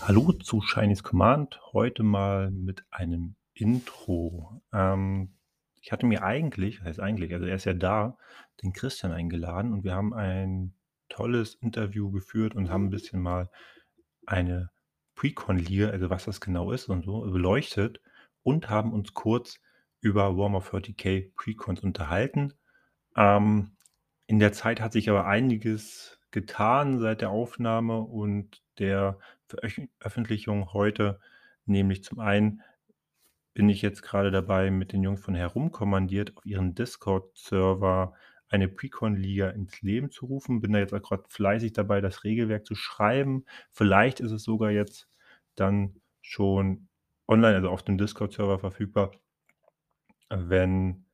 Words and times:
Hallo 0.00 0.32
zu 0.32 0.60
Chinese 0.60 1.02
Command, 1.02 1.58
heute 1.72 2.02
mal 2.02 2.50
mit 2.50 2.84
einem 2.90 3.36
Intro. 3.54 4.60
Ähm, 4.70 5.32
ich 5.80 5.92
hatte 5.92 6.04
mir 6.04 6.24
eigentlich, 6.24 6.82
heißt 6.82 7.00
eigentlich, 7.00 7.32
also 7.32 7.46
er 7.46 7.56
ist 7.56 7.64
ja 7.64 7.72
da, 7.72 8.18
den 8.62 8.74
Christian 8.74 9.12
eingeladen 9.12 9.72
und 9.72 9.84
wir 9.84 9.94
haben 9.94 10.12
ein 10.12 10.74
tolles 11.08 11.54
Interview 11.54 12.10
geführt 12.10 12.54
und 12.54 12.68
haben 12.68 12.88
ein 12.88 12.90
bisschen 12.90 13.22
mal 13.22 13.48
eine 14.26 14.70
Precon-Liga, 15.14 15.88
also 15.88 16.10
was 16.10 16.26
das 16.26 16.42
genau 16.42 16.70
ist 16.70 16.90
und 16.90 17.06
so, 17.06 17.22
beleuchtet 17.22 18.02
und 18.42 18.68
haben 18.68 18.92
uns 18.92 19.14
kurz 19.14 19.58
über 20.00 20.36
Warhammer 20.36 20.60
40k 20.60 21.32
Precons 21.34 21.80
unterhalten. 21.80 22.54
Ähm, 23.16 23.72
in 24.26 24.38
der 24.38 24.52
Zeit 24.52 24.80
hat 24.80 24.92
sich 24.92 25.08
aber 25.10 25.26
einiges 25.26 26.20
getan 26.30 26.98
seit 26.98 27.22
der 27.22 27.30
Aufnahme 27.30 28.00
und 28.00 28.62
der 28.78 29.18
Veröffentlichung 29.46 30.72
heute, 30.72 31.20
nämlich 31.64 32.04
zum 32.04 32.20
einen 32.20 32.62
bin 33.54 33.68
ich 33.68 33.82
jetzt 33.82 34.02
gerade 34.02 34.30
dabei, 34.30 34.70
mit 34.70 34.92
den 34.92 35.02
Jungs 35.02 35.20
von 35.20 35.34
Herumkommandiert 35.34 36.36
auf 36.36 36.46
ihren 36.46 36.76
Discord-Server 36.76 38.14
eine 38.48 38.68
Precon-Liga 38.68 39.50
ins 39.50 39.82
Leben 39.82 40.10
zu 40.10 40.26
rufen. 40.26 40.60
Bin 40.60 40.72
da 40.72 40.78
jetzt 40.78 40.94
auch 40.94 41.02
gerade 41.02 41.24
fleißig 41.28 41.72
dabei, 41.72 42.00
das 42.00 42.22
Regelwerk 42.22 42.64
zu 42.64 42.74
schreiben. 42.76 43.44
Vielleicht 43.72 44.20
ist 44.20 44.30
es 44.30 44.44
sogar 44.44 44.70
jetzt 44.70 45.08
dann 45.56 45.96
schon 46.22 46.88
online, 47.26 47.56
also 47.56 47.70
auf 47.70 47.82
dem 47.82 47.98
Discord-Server 47.98 48.60
verfügbar, 48.60 49.10
wenn, 50.30 51.06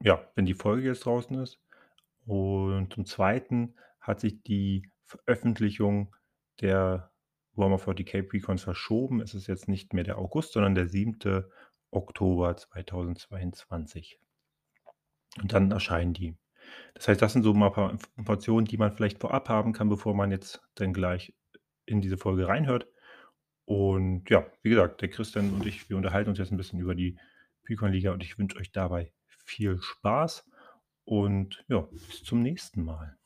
ja, 0.00 0.26
wenn 0.34 0.46
die 0.46 0.54
Folge 0.54 0.88
jetzt 0.88 1.04
draußen 1.04 1.38
ist. 1.40 1.60
Und 2.24 2.92
zum 2.92 3.04
Zweiten 3.06 3.74
hat 4.00 4.20
sich 4.20 4.42
die 4.42 4.90
Veröffentlichung 5.04 6.14
der 6.60 7.12
Warhammer 7.54 7.78
40k 7.78 8.22
Precons 8.22 8.62
verschoben. 8.62 9.20
Es 9.20 9.34
ist 9.34 9.46
jetzt 9.46 9.68
nicht 9.68 9.92
mehr 9.92 10.04
der 10.04 10.18
August, 10.18 10.52
sondern 10.52 10.74
der 10.74 10.88
7. 10.88 11.44
Oktober 11.90 12.56
2022. 12.56 14.18
Und 15.40 15.52
dann 15.52 15.70
erscheinen 15.70 16.14
die. 16.14 16.36
Das 16.94 17.08
heißt, 17.08 17.20
das 17.20 17.32
sind 17.32 17.42
so 17.42 17.52
mal 17.54 17.66
ein 17.68 17.72
paar 17.72 17.90
Informationen, 18.16 18.66
die 18.66 18.76
man 18.76 18.92
vielleicht 18.92 19.18
vorab 19.18 19.48
haben 19.48 19.72
kann, 19.72 19.88
bevor 19.88 20.14
man 20.14 20.30
jetzt 20.30 20.62
dann 20.74 20.92
gleich 20.92 21.34
in 21.84 22.00
diese 22.00 22.16
Folge 22.16 22.48
reinhört. 22.48 22.86
Und 23.64 24.28
ja, 24.30 24.46
wie 24.62 24.70
gesagt, 24.70 25.02
der 25.02 25.10
Christian 25.10 25.50
und 25.52 25.66
ich, 25.66 25.88
wir 25.88 25.96
unterhalten 25.96 26.30
uns 26.30 26.38
jetzt 26.38 26.52
ein 26.52 26.56
bisschen 26.56 26.80
über 26.80 26.94
die 26.94 27.18
Precon-Liga 27.64 28.12
und 28.12 28.22
ich 28.22 28.38
wünsche 28.38 28.58
euch 28.58 28.72
dabei 28.72 29.12
viel 29.44 29.80
Spaß 29.80 30.44
und 31.04 31.64
ja, 31.68 31.80
bis 31.80 32.22
zum 32.24 32.42
nächsten 32.42 32.84
Mal. 32.84 33.16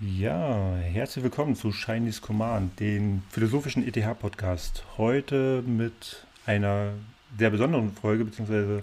Ja, 0.00 0.76
herzlich 0.76 1.24
willkommen 1.24 1.56
zu 1.56 1.70
Chinese 1.70 2.20
Command, 2.20 2.78
den 2.78 3.22
philosophischen 3.30 3.86
ETH-Podcast. 3.86 4.84
Heute 4.98 5.62
mit 5.66 6.26
einer 6.46 6.92
sehr 7.38 7.50
besonderen 7.50 7.92
Folge, 7.92 8.24
beziehungsweise 8.24 8.82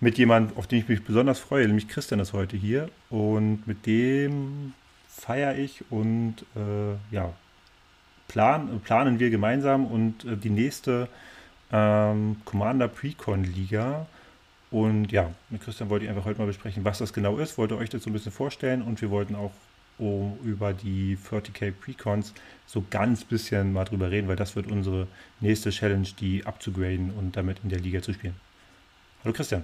mit 0.00 0.18
jemandem, 0.18 0.56
auf 0.56 0.66
den 0.66 0.80
ich 0.80 0.88
mich 0.88 1.04
besonders 1.04 1.38
freue, 1.38 1.66
nämlich 1.66 1.88
Christian 1.88 2.20
ist 2.20 2.32
heute 2.32 2.56
hier. 2.56 2.90
Und 3.08 3.66
mit 3.66 3.86
dem 3.86 4.74
feiere 5.08 5.56
ich 5.56 5.90
und 5.90 6.44
äh, 6.56 7.14
ja, 7.14 7.32
plan, 8.32 8.80
planen 8.80 9.18
wir 9.18 9.30
gemeinsam 9.30 9.86
und 9.86 10.24
äh, 10.24 10.36
die 10.36 10.50
nächste 10.50 11.08
ähm, 11.70 12.36
Commander 12.44 12.88
Precon 12.88 13.44
Liga. 13.44 14.06
Und 14.70 15.12
ja, 15.12 15.30
mit 15.50 15.62
Christian 15.62 15.90
wollte 15.90 16.06
ich 16.06 16.10
einfach 16.10 16.24
heute 16.24 16.40
mal 16.40 16.46
besprechen, 16.46 16.82
was 16.84 16.98
das 16.98 17.12
genau 17.12 17.36
ist, 17.36 17.58
wollte 17.58 17.76
euch 17.76 17.90
das 17.90 18.02
so 18.02 18.10
ein 18.10 18.14
bisschen 18.14 18.32
vorstellen 18.32 18.80
und 18.80 19.02
wir 19.02 19.10
wollten 19.10 19.36
auch 19.36 19.52
um, 19.98 20.38
über 20.42 20.72
die 20.72 21.18
40k 21.18 21.72
Precons 21.72 22.32
so 22.66 22.82
ganz 22.88 23.22
bisschen 23.22 23.74
mal 23.74 23.84
drüber 23.84 24.10
reden, 24.10 24.28
weil 24.28 24.36
das 24.36 24.56
wird 24.56 24.66
unsere 24.66 25.06
nächste 25.40 25.68
Challenge, 25.68 26.08
die 26.18 26.46
abzugraden 26.46 27.10
und 27.10 27.36
damit 27.36 27.58
in 27.62 27.68
der 27.68 27.80
Liga 27.80 28.00
zu 28.00 28.14
spielen. 28.14 28.34
Hallo 29.22 29.34
Christian, 29.34 29.62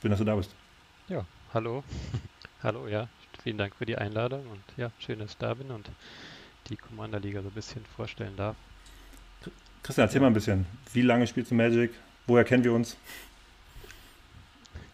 schön, 0.00 0.12
dass 0.12 0.20
du 0.20 0.24
da 0.24 0.36
bist. 0.36 0.54
Ja, 1.08 1.26
hallo. 1.52 1.82
hallo, 2.62 2.86
ja, 2.86 3.08
vielen 3.42 3.58
Dank 3.58 3.74
für 3.74 3.86
die 3.86 3.98
Einladung 3.98 4.46
und 4.46 4.62
ja, 4.76 4.92
schön, 5.00 5.18
dass 5.18 5.32
ich 5.32 5.36
da 5.36 5.52
bin 5.54 5.72
und 5.72 5.90
die 6.68 6.76
Commander-Liga 6.76 7.42
so 7.42 7.48
ein 7.48 7.54
bisschen 7.54 7.84
vorstellen 7.96 8.36
darf. 8.36 8.56
Christian, 9.82 10.06
erzähl 10.06 10.20
mal 10.20 10.28
ein 10.28 10.34
bisschen. 10.34 10.66
Wie 10.92 11.02
lange 11.02 11.26
spielst 11.26 11.50
du 11.50 11.54
Magic? 11.54 11.92
Woher 12.26 12.44
kennen 12.44 12.64
wir 12.64 12.72
uns? 12.72 12.96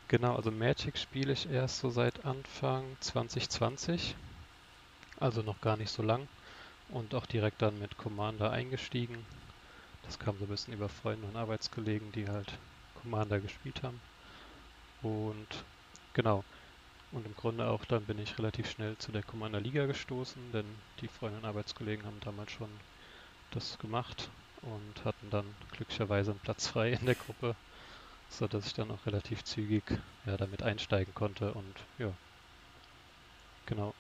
Genau, 0.08 0.34
also 0.34 0.50
Magic 0.50 0.98
spiele 0.98 1.32
ich 1.32 1.48
erst 1.48 1.78
so 1.78 1.90
seit 1.90 2.24
Anfang 2.24 2.84
2020. 2.98 4.16
Also 5.20 5.42
noch 5.42 5.60
gar 5.60 5.76
nicht 5.76 5.90
so 5.90 6.02
lang. 6.02 6.26
Und 6.88 7.14
auch 7.14 7.26
direkt 7.26 7.62
dann 7.62 7.78
mit 7.78 7.96
Commander 7.98 8.50
eingestiegen. 8.50 9.24
Das 10.02 10.18
kam 10.18 10.36
so 10.38 10.46
ein 10.46 10.48
bisschen 10.48 10.74
über 10.74 10.88
Freunde 10.88 11.28
und 11.28 11.36
Arbeitskollegen, 11.36 12.10
die 12.10 12.28
halt 12.28 12.52
Commander 13.00 13.38
gespielt 13.38 13.84
haben. 13.84 14.00
Und 15.02 15.64
genau, 16.14 16.42
und 17.12 17.26
im 17.26 17.34
Grunde 17.34 17.68
auch 17.68 17.84
dann 17.84 18.04
bin 18.04 18.18
ich 18.18 18.38
relativ 18.38 18.70
schnell 18.70 18.96
zu 18.98 19.12
der 19.12 19.22
Commander 19.22 19.60
Liga 19.60 19.86
gestoßen, 19.86 20.40
denn 20.52 20.66
die 21.00 21.08
Freunde 21.08 21.38
und 21.38 21.44
Arbeitskollegen 21.44 22.04
haben 22.04 22.20
damals 22.24 22.52
schon 22.52 22.70
das 23.52 23.78
gemacht 23.78 24.28
und 24.62 25.04
hatten 25.04 25.30
dann 25.30 25.46
glücklicherweise 25.72 26.30
einen 26.30 26.40
Platz 26.40 26.68
frei 26.68 26.92
in 26.92 27.06
der 27.06 27.16
Gruppe, 27.16 27.56
so 28.28 28.46
dass 28.46 28.66
ich 28.66 28.74
dann 28.74 28.90
auch 28.90 29.06
relativ 29.06 29.42
zügig 29.44 29.82
ja, 30.26 30.36
damit 30.36 30.62
einsteigen 30.62 31.14
konnte 31.14 31.52
und 31.52 31.74
ja, 31.98 32.12
genau. 33.66 33.94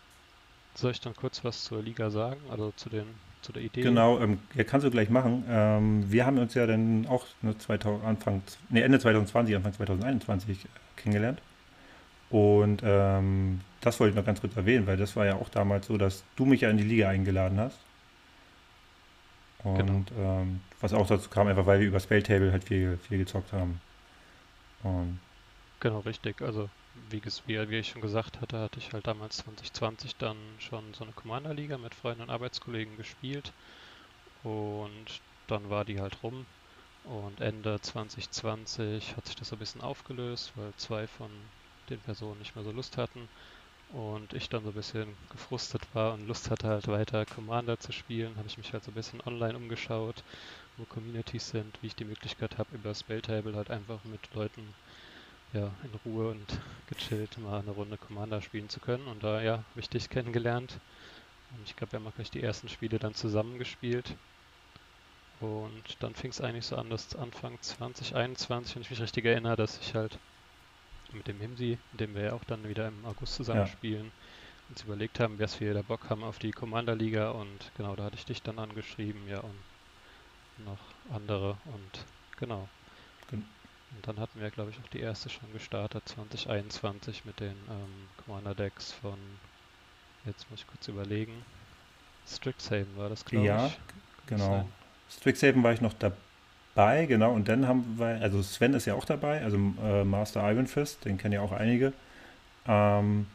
Soll 0.76 0.92
ich 0.92 1.00
dann 1.00 1.16
kurz 1.16 1.42
was 1.42 1.64
zur 1.64 1.82
Liga 1.82 2.10
sagen, 2.10 2.40
also 2.48 2.72
zu 2.76 2.88
den 2.88 3.06
zu 3.42 3.52
der 3.52 3.62
Idee? 3.62 3.82
Genau, 3.82 4.20
ähm, 4.20 4.38
ja, 4.54 4.64
kannst 4.64 4.86
du 4.86 4.90
gleich 4.90 5.10
machen. 5.10 5.44
Ähm, 5.48 6.12
wir 6.12 6.26
haben 6.26 6.38
uns 6.38 6.54
ja 6.54 6.66
dann 6.66 7.06
auch 7.08 7.26
2000, 7.58 8.04
Anfang, 8.04 8.42
nee, 8.68 8.82
Ende 8.82 9.00
2020, 9.00 9.56
Anfang 9.56 9.72
2021 9.72 10.66
kennengelernt. 10.96 11.40
Und 12.30 12.82
ähm, 12.84 13.60
das 13.80 13.98
wollte 13.98 14.10
ich 14.10 14.16
noch 14.16 14.24
ganz 14.24 14.40
kurz 14.40 14.56
erwähnen, 14.56 14.86
weil 14.86 14.96
das 14.96 15.16
war 15.16 15.26
ja 15.26 15.34
auch 15.34 15.48
damals 15.48 15.86
so, 15.86 15.98
dass 15.98 16.22
du 16.36 16.44
mich 16.44 16.62
ja 16.62 16.70
in 16.70 16.76
die 16.76 16.84
Liga 16.84 17.08
eingeladen 17.08 17.58
hast. 17.58 17.78
Und 19.64 19.76
genau. 19.76 20.40
ähm, 20.40 20.60
was 20.80 20.92
auch 20.92 21.06
dazu 21.06 21.28
kam, 21.28 21.48
einfach 21.48 21.66
weil 21.66 21.80
wir 21.80 21.88
über 21.88 22.00
Spelltable 22.00 22.52
halt 22.52 22.64
viel, 22.64 22.98
viel 23.08 23.18
gezockt 23.18 23.52
haben. 23.52 23.80
Und 24.82 25.18
genau, 25.80 26.00
richtig. 26.00 26.40
Also 26.40 26.70
wie, 27.10 27.22
wie, 27.46 27.70
wie 27.70 27.78
ich 27.78 27.88
schon 27.88 28.00
gesagt 28.00 28.40
hatte, 28.40 28.58
hatte 28.58 28.78
ich 28.78 28.92
halt 28.92 29.06
damals 29.06 29.38
2020 29.38 30.16
dann 30.16 30.36
schon 30.58 30.94
so 30.94 31.04
eine 31.04 31.12
Commander-Liga 31.12 31.78
mit 31.78 31.94
Freunden 31.94 32.22
und 32.22 32.30
Arbeitskollegen 32.30 32.96
gespielt. 32.96 33.52
Und 34.44 35.20
dann 35.48 35.68
war 35.68 35.84
die 35.84 36.00
halt 36.00 36.22
rum. 36.22 36.46
Und 37.04 37.40
Ende 37.40 37.80
2020 37.80 39.16
hat 39.16 39.26
sich 39.26 39.36
das 39.36 39.48
so 39.48 39.56
ein 39.56 39.58
bisschen 39.58 39.80
aufgelöst, 39.80 40.52
weil 40.56 40.72
zwei 40.76 41.06
von 41.06 41.30
den 41.90 42.00
Personen 42.02 42.38
nicht 42.38 42.54
mehr 42.54 42.64
so 42.64 42.72
Lust 42.72 42.96
hatten 42.98 43.28
und 43.88 44.34
ich 44.34 44.48
dann 44.48 44.64
so 44.64 44.70
ein 44.70 44.74
bisschen 44.74 45.16
gefrustet 45.30 45.94
war 45.94 46.14
und 46.14 46.26
Lust 46.26 46.50
hatte 46.50 46.68
halt 46.68 46.88
weiter 46.88 47.26
Commander 47.26 47.78
zu 47.78 47.92
spielen, 47.92 48.36
habe 48.38 48.48
ich 48.48 48.58
mich 48.58 48.72
halt 48.72 48.84
so 48.84 48.92
ein 48.92 48.94
bisschen 48.94 49.20
online 49.22 49.56
umgeschaut, 49.56 50.24
wo 50.76 50.86
Communities 50.86 51.48
sind, 51.50 51.82
wie 51.82 51.88
ich 51.88 51.96
die 51.96 52.04
Möglichkeit 52.04 52.58
habe, 52.58 52.74
über 52.76 52.94
Spelltable 52.94 53.56
halt 53.56 53.70
einfach 53.70 54.04
mit 54.04 54.32
Leuten 54.34 54.74
ja, 55.52 55.76
in 55.84 55.94
Ruhe 55.94 56.30
und 56.30 56.60
gechillt 56.86 57.38
mal 57.38 57.60
eine 57.60 57.70
Runde 57.72 57.98
Commander 57.98 58.40
spielen 58.42 58.68
zu 58.68 58.80
können. 58.80 59.06
Und 59.08 59.22
da 59.22 59.42
ja, 59.42 59.64
habe 59.68 59.80
ich 59.80 59.88
dich 59.90 60.08
kennengelernt. 60.08 60.80
Und 61.50 61.68
ich 61.68 61.76
glaube, 61.76 61.92
wir 61.92 62.00
haben 62.00 62.12
gleich 62.14 62.30
die 62.30 62.42
ersten 62.42 62.68
Spiele 62.68 62.98
dann 62.98 63.14
zusammengespielt. 63.14 64.18
Und 65.40 66.02
dann 66.02 66.14
fing 66.14 66.30
es 66.30 66.40
eigentlich 66.40 66.66
so 66.66 66.76
an, 66.76 66.90
dass 66.90 67.16
Anfang 67.16 67.60
2021, 67.60 68.76
wenn 68.76 68.82
ich 68.82 68.90
mich 68.90 69.00
richtig 69.00 69.24
erinnere, 69.24 69.56
dass 69.56 69.78
ich 69.80 69.94
halt 69.94 70.20
mit 71.14 71.28
dem 71.28 71.40
Himsi, 71.40 71.78
mit 71.92 72.00
dem 72.00 72.14
wir 72.14 72.22
ja 72.22 72.32
auch 72.32 72.44
dann 72.44 72.68
wieder 72.68 72.88
im 72.88 73.04
August 73.04 73.34
zusammen 73.34 73.60
ja. 73.60 73.66
spielen, 73.66 74.12
uns 74.68 74.82
überlegt 74.82 75.20
haben, 75.20 75.38
was 75.38 75.60
wir 75.60 75.74
da 75.74 75.82
Bock 75.82 76.08
haben 76.08 76.22
auf 76.22 76.38
die 76.38 76.52
Commander-Liga 76.52 77.30
und 77.30 77.72
genau, 77.76 77.96
da 77.96 78.04
hatte 78.04 78.16
ich 78.16 78.24
dich 78.24 78.42
dann 78.42 78.58
angeschrieben, 78.58 79.28
ja, 79.28 79.40
und 79.40 80.64
noch 80.64 80.78
andere 81.14 81.56
und 81.66 82.04
genau. 82.38 82.68
Und 83.32 84.06
dann 84.06 84.20
hatten 84.20 84.40
wir, 84.40 84.50
glaube 84.50 84.70
ich, 84.70 84.78
auch 84.78 84.88
die 84.88 85.00
erste 85.00 85.28
schon 85.30 85.52
gestartet, 85.52 86.08
2021 86.08 87.24
mit 87.24 87.40
den 87.40 87.56
ähm, 87.68 88.08
Commander-Decks 88.24 88.92
von, 88.92 89.18
jetzt 90.24 90.48
muss 90.50 90.60
ich 90.60 90.66
kurz 90.68 90.86
überlegen, 90.86 91.44
Strixhaven 92.28 92.96
war 92.96 93.08
das, 93.08 93.24
glaube 93.24 93.46
ja, 93.46 93.66
ich. 93.66 93.72
Ja, 93.72 93.78
genau. 94.26 94.68
Strixhaven 95.10 95.62
war 95.64 95.72
ich 95.72 95.80
noch 95.80 95.94
dabei 95.94 96.16
bei, 96.74 97.06
genau. 97.06 97.32
Und 97.32 97.48
dann 97.48 97.66
haben 97.66 97.96
wir, 97.98 98.20
also 98.20 98.42
Sven 98.42 98.74
ist 98.74 98.86
ja 98.86 98.94
auch 98.94 99.04
dabei, 99.04 99.42
also 99.42 99.56
äh, 99.82 100.04
Master 100.04 100.48
Iron 100.50 100.66
Fist, 100.66 101.04
den 101.04 101.18
kennen 101.18 101.34
ja 101.34 101.40
auch 101.40 101.52
einige. 101.52 101.92
Ähm, 102.66 103.26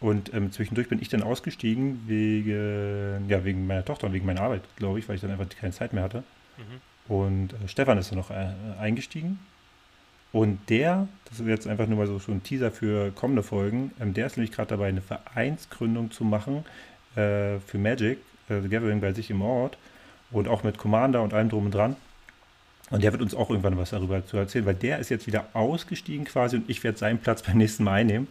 und 0.00 0.32
ähm, 0.34 0.52
zwischendurch 0.52 0.88
bin 0.88 1.00
ich 1.00 1.08
dann 1.08 1.22
ausgestiegen 1.22 2.02
wegen, 2.06 3.28
ja, 3.28 3.44
wegen 3.44 3.66
meiner 3.66 3.84
Tochter 3.84 4.06
und 4.06 4.12
wegen 4.12 4.26
meiner 4.26 4.42
Arbeit, 4.42 4.62
glaube 4.76 4.98
ich, 4.98 5.08
weil 5.08 5.16
ich 5.16 5.22
dann 5.22 5.30
einfach 5.30 5.48
keine 5.48 5.72
Zeit 5.72 5.92
mehr 5.92 6.02
hatte. 6.02 6.22
Mhm. 6.58 7.12
Und 7.12 7.52
äh, 7.52 7.68
Stefan 7.68 7.98
ist 7.98 8.12
da 8.12 8.16
noch 8.16 8.30
äh, 8.30 8.52
eingestiegen. 8.78 9.38
Und 10.32 10.58
der, 10.68 11.08
das 11.28 11.40
ist 11.40 11.46
jetzt 11.46 11.66
einfach 11.66 11.86
nur 11.86 11.98
mal 11.98 12.06
so 12.06 12.18
schon 12.18 12.36
ein 12.36 12.42
Teaser 12.42 12.70
für 12.70 13.10
kommende 13.12 13.42
Folgen, 13.42 13.92
ähm, 14.00 14.12
der 14.12 14.26
ist 14.26 14.36
nämlich 14.36 14.54
gerade 14.54 14.68
dabei, 14.68 14.88
eine 14.88 15.00
Vereinsgründung 15.00 16.10
zu 16.10 16.24
machen 16.24 16.64
äh, 17.14 17.58
für 17.60 17.78
Magic, 17.78 18.18
äh, 18.48 18.60
The 18.60 18.68
Gathering 18.68 19.00
bei 19.00 19.12
sich 19.12 19.30
im 19.30 19.40
Ort 19.40 19.78
und 20.30 20.48
auch 20.48 20.62
mit 20.62 20.76
Commander 20.76 21.22
und 21.22 21.32
allem 21.32 21.48
drum 21.48 21.66
und 21.66 21.74
dran. 21.74 21.96
Und 22.90 23.02
der 23.02 23.12
wird 23.12 23.22
uns 23.22 23.34
auch 23.34 23.50
irgendwann 23.50 23.76
was 23.76 23.90
darüber 23.90 24.24
zu 24.24 24.36
erzählen, 24.36 24.66
weil 24.66 24.74
der 24.74 24.98
ist 24.98 25.08
jetzt 25.08 25.26
wieder 25.26 25.46
ausgestiegen 25.54 26.24
quasi 26.24 26.56
und 26.56 26.70
ich 26.70 26.84
werde 26.84 26.98
seinen 26.98 27.18
Platz 27.18 27.42
beim 27.46 27.58
nächsten 27.58 27.84
Mal 27.84 27.94
einnehmen. 27.94 28.28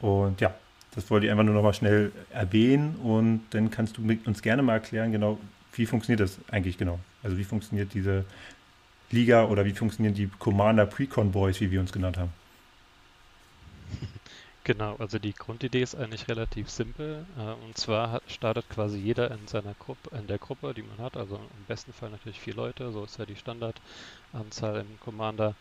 Und 0.00 0.40
ja, 0.40 0.54
das 0.94 1.10
wollte 1.10 1.26
ich 1.26 1.32
einfach 1.32 1.44
nur 1.44 1.54
noch 1.54 1.62
mal 1.62 1.72
schnell 1.72 2.12
erwähnen 2.30 2.96
und 3.02 3.42
dann 3.50 3.70
kannst 3.70 3.98
du 3.98 4.02
uns 4.24 4.42
gerne 4.42 4.62
mal 4.62 4.74
erklären, 4.74 5.12
genau, 5.12 5.38
wie 5.72 5.86
funktioniert 5.86 6.20
das 6.20 6.38
eigentlich 6.50 6.78
genau? 6.78 6.98
Also 7.22 7.36
wie 7.36 7.44
funktioniert 7.44 7.94
diese 7.94 8.24
Liga 9.10 9.44
oder 9.44 9.64
wie 9.64 9.72
funktionieren 9.72 10.14
die 10.14 10.28
Commander 10.38 10.86
Precon 10.86 11.32
Boys, 11.32 11.60
wie 11.60 11.70
wir 11.70 11.80
uns 11.80 11.92
genannt 11.92 12.16
haben? 12.16 12.32
Genau, 14.68 14.94
also 14.98 15.18
die 15.18 15.34
Grundidee 15.34 15.82
ist 15.82 15.96
eigentlich 15.96 16.28
relativ 16.28 16.70
simpel. 16.70 17.26
Äh, 17.36 17.54
und 17.54 17.76
zwar 17.76 18.22
startet 18.26 18.68
quasi 18.68 18.96
jeder 18.98 19.32
in 19.32 19.48
seiner 19.48 19.74
Gruppe, 19.74 20.16
in 20.16 20.28
der 20.28 20.38
Gruppe, 20.38 20.74
die 20.74 20.84
man 20.84 20.98
hat, 20.98 21.16
also 21.16 21.50
im 21.56 21.66
besten 21.66 21.92
Fall 21.92 22.10
natürlich 22.10 22.38
vier 22.40 22.54
Leute, 22.54 22.92
so 22.92 23.02
ist 23.04 23.18
ja 23.18 23.26
die 23.26 23.34
Standardanzahl 23.34 24.76
im 24.80 25.00
Commander, 25.00 25.56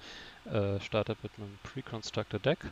äh, 0.45 0.79
startet 0.79 1.23
mit 1.23 1.39
einem 1.39 1.57
Pre-Constructed 1.63 2.45
Deck. 2.45 2.71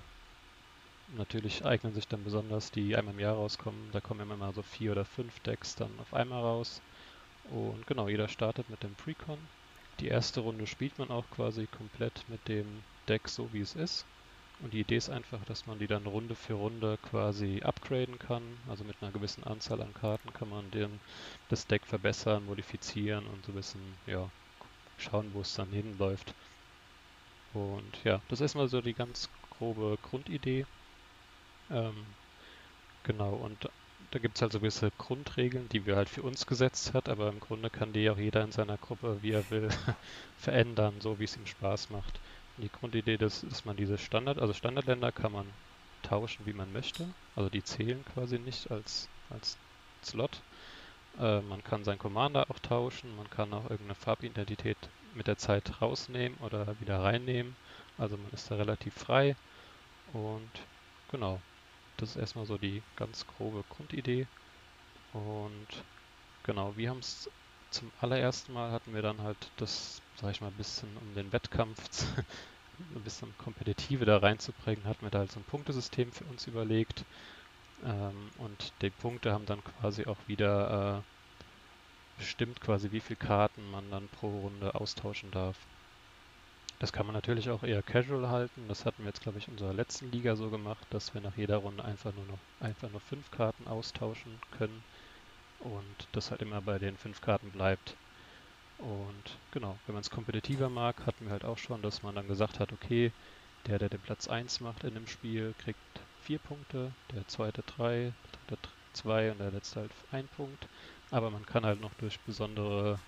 Natürlich 1.08 1.66
eignen 1.66 1.96
sich 1.96 2.08
dann 2.08 2.24
besonders 2.24 2.70
die 2.70 2.96
einmal 2.96 3.16
im 3.16 3.20
Jahr 3.20 3.34
rauskommen, 3.34 3.92
da 3.92 4.02
kommen 4.02 4.20
immer 4.20 4.38
mal 4.38 4.54
so 4.54 4.62
vier 4.62 4.92
oder 4.92 5.04
fünf 5.04 5.40
Decks 5.40 5.74
dann 5.74 6.00
auf 6.00 6.14
einmal 6.14 6.44
raus. 6.44 6.84
Und 7.44 7.88
genau, 7.88 8.10
jeder 8.10 8.28
startet 8.30 8.70
mit 8.70 8.84
dem 8.84 8.96
Precon. 8.98 9.50
Die 10.00 10.08
erste 10.10 10.42
Runde 10.42 10.68
spielt 10.68 10.98
man 11.00 11.10
auch 11.12 11.30
quasi 11.30 11.68
komplett 11.68 12.28
mit 12.30 12.48
dem 12.48 12.86
Deck 13.10 13.30
so 13.30 13.54
wie 13.54 13.62
es 13.62 13.76
ist. 13.76 14.08
Und 14.60 14.74
die 14.74 14.81
Idee 14.81 14.98
ist 14.98 15.10
einfach, 15.10 15.46
dass 15.46 15.66
man 15.66 15.80
die 15.80 15.88
dann 15.88 16.06
Runde 16.06 16.36
für 16.36 16.56
Runde 16.56 16.98
quasi 16.98 17.62
upgraden 17.63 18.19
kann. 18.19 18.62
Also 18.68 18.84
mit 18.84 19.02
einer 19.02 19.12
gewissen 19.13 19.44
Anzahl 19.44 19.81
an 19.81 19.94
Karten 19.94 20.34
kann 20.34 20.50
man 20.50 20.72
den, 20.72 21.02
das 21.48 21.68
Deck 21.68 21.86
verbessern, 21.88 22.46
modifizieren 22.46 23.28
und 23.28 23.46
so 23.46 23.52
ein 23.52 23.56
bisschen, 23.56 24.00
ja, 24.06 24.31
schauen, 24.98 25.34
wo 25.34 25.42
es 25.42 25.54
dann 25.56 25.72
hinläuft. 25.72 26.36
Und 27.54 28.04
ja, 28.04 28.22
das 28.28 28.40
ist 28.42 28.54
mal 28.56 28.68
so 28.68 28.81
die 28.81 28.94
ganz 28.94 29.30
grobe 29.50 29.98
Grundidee. 30.02 30.68
Ähm, 31.69 32.16
genau, 33.04 33.36
und 33.36 33.69
da 34.12 34.19
gibt 34.19 34.38
es 34.38 34.42
halt 34.42 34.52
so 34.54 34.60
gewisse 34.60 34.92
Grundregeln, 34.92 35.69
die 35.69 35.86
wir 35.86 35.96
halt 35.96 36.10
für 36.10 36.24
uns 36.24 36.46
gesetzt 36.46 36.94
hat, 36.94 37.10
aber 37.10 37.30
im 37.30 37.40
Grunde 37.40 37.69
kann 37.69 37.94
die 37.94 38.10
auch 38.10 38.18
jeder 38.18 38.44
in 38.44 38.52
seiner 38.52 38.78
Gruppe, 38.78 39.22
wie 39.22 39.31
er 39.31 39.50
will, 39.50 39.69
verändern, 40.38 41.02
so 41.02 41.19
wie 41.19 41.25
es 41.25 41.38
ihm 41.38 41.46
Spaß 41.46 41.90
macht. 41.90 42.22
Die 42.57 42.69
Grundidee 42.69 43.16
ist, 43.16 43.44
dass 43.44 43.66
man 43.66 43.75
diese 43.75 43.98
Standard, 43.98 44.40
also 44.40 44.54
Standardländer 44.54 45.12
kann 45.12 45.34
man 45.34 45.46
tauschen, 46.04 46.46
wie 46.46 46.54
man 46.54 46.72
möchte. 46.72 47.07
Also 47.36 47.50
die 47.50 47.63
zählen 47.63 48.04
quasi 48.13 48.40
nicht 48.40 48.72
als, 48.72 49.10
als 49.30 49.57
Slot. 50.04 50.42
Äh, 51.19 51.42
man 51.42 51.63
kann 51.63 51.84
seinen 51.84 52.00
Commander 52.00 52.50
auch 52.50 52.60
tauschen, 52.60 53.16
man 53.18 53.30
kann 53.30 53.54
auch 53.54 53.69
irgendeine 53.69 53.96
Farbidentität 53.96 54.78
mit 55.16 55.28
der 55.28 55.38
Zeit 55.38 55.81
rausnehmen 55.81 56.38
oder 56.40 56.80
wieder 56.80 57.02
reinnehmen. 57.04 57.56
Also 57.98 58.18
man 58.18 58.31
ist 58.31 58.50
da 58.52 58.56
relativ 58.56 58.94
frei. 58.94 59.36
Und 60.13 60.50
genau, 61.12 61.42
das 61.98 62.12
ist 62.12 62.16
erstmal 62.18 62.46
so 62.46 62.57
die 62.57 62.81
ganz 62.96 63.25
grobe 63.28 63.63
Grundidee. 63.69 64.28
Und 65.13 65.84
genau, 66.44 66.75
wir 66.75 66.90
haben 66.90 67.00
es 67.00 67.30
zum 67.70 67.92
allerersten 68.00 68.54
Mal 68.54 68.72
hatten 68.72 68.94
wir 68.94 69.02
dann 69.02 69.22
halt 69.22 69.52
das, 69.58 70.02
sag 70.16 70.32
ich 70.32 70.42
mal, 70.42 70.48
ein 70.48 70.58
bisschen 70.58 70.98
um 70.98 71.14
den 71.14 71.32
Wettkampf, 71.34 71.80
ein 72.96 73.04
bisschen 73.04 73.38
Kompetitive 73.38 74.06
da 74.06 74.18
reinzubringen, 74.18 74.86
hatten 74.86 75.04
wir 75.04 75.12
da 75.12 75.20
halt 75.20 75.32
so 75.32 75.40
ein 75.40 75.46
Punktesystem 75.46 76.12
für 76.12 76.26
uns 76.26 76.48
überlegt. 76.48 77.06
Ähm, 77.84 78.32
und 78.38 78.74
die 78.82 78.90
Punkte 78.90 79.34
haben 79.34 79.46
dann 79.46 79.64
quasi 79.64 80.06
auch 80.06 80.28
wieder 80.28 81.04
äh, 81.06 82.20
bestimmt 82.20 82.62
quasi, 82.62 82.92
wie 82.92 83.02
viele 83.02 83.18
Karten 83.18 83.70
man 83.70 83.90
dann 83.92 84.10
pro 84.10 84.28
Runde 84.42 84.76
austauschen 84.76 85.32
darf. 85.32 85.68
Das 86.80 86.92
kann 86.94 87.06
man 87.06 87.14
natürlich 87.16 87.50
auch 87.50 87.64
eher 87.64 87.84
casual 87.84 88.30
halten. 88.30 88.68
Das 88.68 88.86
hatten 88.86 89.04
wir 89.04 89.08
jetzt, 89.08 89.22
glaube 89.22 89.40
ich, 89.40 89.48
in 89.48 89.54
unserer 89.54 89.74
letzten 89.74 90.12
Liga 90.12 90.36
so 90.36 90.50
gemacht, 90.50 90.88
dass 90.90 91.14
wir 91.14 91.22
nach 91.22 91.36
jeder 91.36 91.58
Runde 91.58 91.84
einfach 91.84 92.14
nur 92.14 92.26
noch 92.26 92.40
einfach 92.60 92.90
nur 92.90 93.02
fünf 93.02 93.32
Karten 93.32 93.68
austauschen 93.68 94.42
können 94.52 94.84
und 95.66 96.08
das 96.14 96.32
halt 96.32 96.42
immer 96.42 96.62
bei 96.62 96.80
den 96.80 96.98
fünf 96.98 97.22
Karten 97.22 97.52
bleibt. 97.52 97.98
Und 98.78 99.40
genau, 99.52 99.80
wenn 99.86 99.94
man 99.96 100.02
es 100.02 100.10
kompetitiver 100.10 100.70
mag, 100.70 101.06
hatten 101.06 101.26
wir 101.26 101.32
halt 101.32 101.46
auch 101.46 101.58
schon, 101.58 101.82
dass 101.82 102.04
man 102.04 102.16
dann 102.16 102.28
gesagt 102.28 102.60
hat, 102.60 102.72
okay, 102.74 103.14
der, 103.68 103.80
der 103.80 103.90
den 103.90 104.02
Platz 104.02 104.28
1 104.28 104.60
macht 104.62 104.84
in 104.84 104.94
dem 104.96 105.08
Spiel, 105.08 105.54
kriegt 105.58 106.06
4 106.20 106.40
Punkte, 106.40 106.96
der 107.12 107.28
zweite 107.28 107.64
3, 107.64 108.14
der 108.34 108.42
dritte 108.48 108.70
2 108.94 109.32
und 109.32 109.40
der 109.40 109.52
letzte 109.52 109.82
halt 109.82 109.94
1 110.12 110.30
Punkt. 110.30 110.70
Aber 111.12 111.32
man 111.32 111.46
kann 111.46 111.66
halt 111.66 111.80
noch 111.82 111.94
durch 111.96 112.22
besondere 112.22 113.02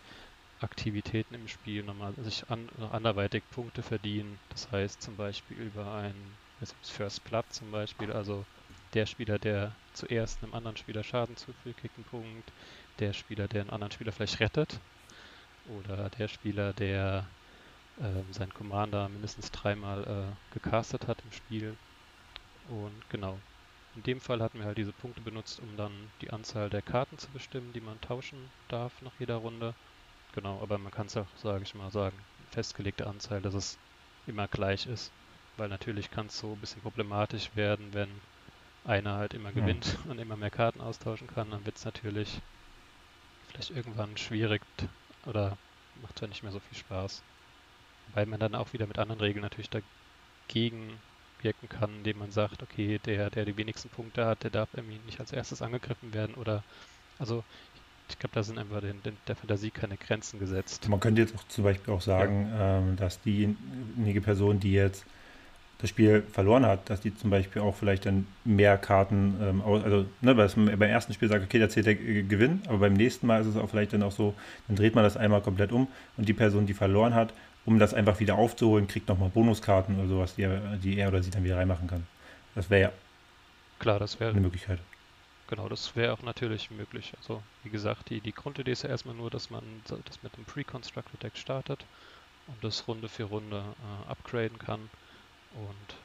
Aktivitäten 0.59 1.33
im 1.35 1.47
Spiel 1.47 1.83
nochmal 1.83 2.13
sich 2.17 2.49
an, 2.49 2.69
anderweitig 2.71 3.49
Punkte 3.49 3.83
verdienen. 3.83 4.39
Das 4.49 4.71
heißt 4.71 5.01
zum 5.01 5.17
Beispiel 5.17 5.57
über 5.57 5.93
ein 5.93 6.37
First 6.83 7.23
Blood 7.23 7.45
zum 7.53 7.71
Beispiel, 7.71 8.11
also 8.11 8.45
der 8.93 9.05
Spieler, 9.05 9.39
der 9.39 9.75
zuerst 9.93 10.43
einem 10.43 10.53
anderen 10.53 10.77
Spieler 10.77 11.03
Schaden 11.03 11.35
zufügt, 11.35 11.79
kriegt 11.79 11.97
einen 11.97 12.05
Punkt. 12.05 12.51
Der 12.99 13.13
Spieler, 13.13 13.47
der 13.47 13.61
einen 13.61 13.69
anderen 13.69 13.91
Spieler 13.91 14.11
vielleicht 14.11 14.39
rettet. 14.39 14.79
Oder 15.65 16.09
der 16.09 16.27
Spieler, 16.27 16.73
der 16.73 17.25
äh, 17.99 18.33
seinen 18.33 18.53
Commander 18.53 19.09
mindestens 19.09 19.51
dreimal 19.51 20.03
äh, 20.03 20.53
gecastet 20.53 21.07
hat 21.07 21.21
im 21.23 21.31
Spiel. 21.31 21.75
Und 22.69 23.09
genau. 23.09 23.39
In 23.95 24.03
dem 24.03 24.21
Fall 24.21 24.41
hatten 24.41 24.59
wir 24.59 24.65
halt 24.65 24.77
diese 24.77 24.93
Punkte 24.93 25.21
benutzt, 25.21 25.59
um 25.59 25.75
dann 25.75 25.91
die 26.21 26.29
Anzahl 26.29 26.69
der 26.69 26.83
Karten 26.83 27.17
zu 27.17 27.31
bestimmen, 27.31 27.73
die 27.73 27.81
man 27.81 27.99
tauschen 28.01 28.51
darf 28.67 29.01
nach 29.01 29.13
jeder 29.19 29.37
Runde. 29.37 29.73
Genau, 30.33 30.61
aber 30.61 30.77
man 30.77 30.91
kann 30.91 31.07
es 31.07 31.17
auch, 31.17 31.25
sage 31.35 31.63
ich 31.63 31.73
mal, 31.73 31.89
sagen, 31.89 32.15
festgelegte 32.51 33.07
Anzahl, 33.07 33.41
dass 33.41 33.55
es 33.55 33.79
immer 34.27 34.47
gleich 34.47 34.85
ist. 34.85 35.11
Weil 35.57 35.69
natürlich 35.69 36.11
kann 36.11 36.27
es 36.27 36.37
so 36.37 36.53
ein 36.53 36.59
bisschen 36.59 36.81
problematisch 36.83 37.55
werden, 37.55 37.93
wenn 37.93 38.09
einer 38.87 39.17
halt 39.17 39.33
immer 39.33 39.51
gewinnt 39.51 39.97
ja. 40.05 40.11
und 40.11 40.19
immer 40.19 40.37
mehr 40.37 40.49
Karten 40.49 40.81
austauschen 40.81 41.27
kann, 41.27 41.51
dann 41.51 41.65
wird 41.65 41.77
es 41.77 41.85
natürlich 41.85 42.41
vielleicht 43.49 43.71
irgendwann 43.71 44.17
schwierig 44.17 44.61
oder 45.25 45.57
macht 46.01 46.17
zwar 46.17 46.29
nicht 46.29 46.43
mehr 46.43 46.51
so 46.51 46.59
viel 46.59 46.77
Spaß. 46.77 47.21
Weil 48.13 48.25
man 48.25 48.39
dann 48.39 48.55
auch 48.55 48.73
wieder 48.73 48.87
mit 48.87 48.97
anderen 48.97 49.19
Regeln 49.19 49.41
natürlich 49.41 49.69
dagegen 49.69 50.99
wirken 51.41 51.69
kann, 51.69 51.97
indem 51.97 52.19
man 52.19 52.31
sagt, 52.31 52.63
okay, 52.63 52.99
der, 53.05 53.29
der 53.29 53.45
die 53.45 53.57
wenigsten 53.57 53.89
Punkte 53.89 54.25
hat, 54.25 54.43
der 54.43 54.49
darf 54.49 54.69
irgendwie 54.73 54.99
nicht 55.05 55.19
als 55.19 55.31
erstes 55.31 55.61
angegriffen 55.61 56.13
werden 56.13 56.35
oder 56.35 56.63
also 57.19 57.43
ich 58.09 58.17
glaube, 58.19 58.35
da 58.35 58.43
sind 58.43 58.57
einfach 58.57 58.79
den, 58.79 59.03
den, 59.03 59.17
der 59.27 59.35
Fantasie 59.35 59.69
keine 59.69 59.97
Grenzen 59.97 60.39
gesetzt. 60.39 60.87
Man 60.87 60.99
könnte 60.99 61.21
jetzt 61.21 61.35
auch 61.35 61.43
zum 61.49 61.65
Beispiel 61.65 61.93
auch 61.93 62.01
sagen, 62.01 62.49
ja. 62.49 62.77
ähm, 62.77 62.95
dass 62.95 63.21
diejenige 63.21 64.21
Person, 64.21 64.59
die 64.61 64.71
jetzt 64.71 65.05
das 65.79 65.89
Spiel 65.89 66.23
verloren 66.31 66.65
hat, 66.65 66.89
dass 66.89 67.01
die 67.01 67.15
zum 67.15 67.29
Beispiel 67.29 67.61
auch 67.61 67.75
vielleicht 67.75 68.05
dann 68.05 68.27
mehr 68.45 68.77
Karten, 68.77 69.35
ähm, 69.41 69.61
also 69.61 70.05
ne, 70.21 70.35
weil 70.37 70.49
man 70.55 70.79
beim 70.79 70.89
ersten 70.89 71.13
Spiel 71.13 71.29
sagt, 71.29 71.43
okay, 71.43 71.59
da 71.59 71.69
zählt 71.69 71.85
der 71.85 71.95
Gewinn, 71.95 72.61
aber 72.67 72.79
beim 72.79 72.93
nächsten 72.93 73.27
Mal 73.27 73.41
ist 73.41 73.47
es 73.47 73.55
auch 73.55 73.69
vielleicht 73.69 73.93
dann 73.93 74.03
auch 74.03 74.11
so, 74.11 74.33
dann 74.67 74.75
dreht 74.75 74.95
man 74.95 75.03
das 75.03 75.17
einmal 75.17 75.41
komplett 75.41 75.71
um 75.71 75.87
und 76.17 76.27
die 76.27 76.33
Person, 76.33 76.65
die 76.65 76.73
verloren 76.73 77.13
hat, 77.13 77.33
um 77.65 77.79
das 77.79 77.93
einfach 77.93 78.19
wieder 78.19 78.35
aufzuholen, 78.35 78.87
kriegt 78.87 79.07
nochmal 79.07 79.29
Bonuskarten 79.29 79.99
oder 79.99 80.07
sowas, 80.07 80.35
die 80.35 80.43
er, 80.43 80.59
die 80.77 80.97
er 80.97 81.09
oder 81.09 81.21
sie 81.21 81.31
dann 81.31 81.43
wieder 81.43 81.57
reinmachen 81.57 81.87
kann. 81.87 82.07
Das 82.55 82.69
wäre 82.69 82.81
ja 82.81 82.91
Klar, 83.79 83.99
das 83.99 84.19
wäre 84.19 84.31
eine 84.31 84.41
Möglichkeit. 84.41 84.79
Genau, 85.47 85.69
das 85.69 85.95
wäre 85.95 86.13
auch 86.13 86.23
natürlich 86.23 86.71
möglich. 86.71 87.13
Also 87.17 87.41
wie 87.63 87.69
gesagt, 87.69 88.09
die, 88.09 88.19
die 88.19 88.33
Grundidee 88.33 88.71
ist 88.71 88.83
ja 88.83 88.89
erstmal 88.89 89.15
nur, 89.15 89.29
dass 89.29 89.49
man 89.49 89.63
das 89.87 90.23
mit 90.23 90.33
einem 90.35 90.45
Pre-Constructed 90.45 91.21
Deck 91.23 91.37
startet 91.37 91.85
und 92.47 92.61
das 92.63 92.87
Runde 92.87 93.07
für 93.07 93.25
Runde 93.25 93.57
äh, 93.57 94.09
upgraden 94.09 94.57
kann. 94.59 94.89
Und 95.55 95.95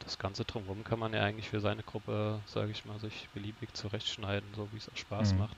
das 0.00 0.18
Ganze 0.18 0.44
drumherum 0.44 0.84
kann 0.84 0.98
man 0.98 1.12
ja 1.12 1.22
eigentlich 1.22 1.48
für 1.48 1.60
seine 1.60 1.82
Gruppe, 1.82 2.40
sage 2.46 2.70
ich 2.70 2.84
mal, 2.84 2.98
sich 2.98 3.28
beliebig 3.34 3.72
zurechtschneiden, 3.74 4.48
so 4.54 4.68
wie 4.72 4.78
es 4.78 4.88
auch 4.88 4.96
Spaß 4.96 5.32
mhm. 5.32 5.38
macht. 5.38 5.56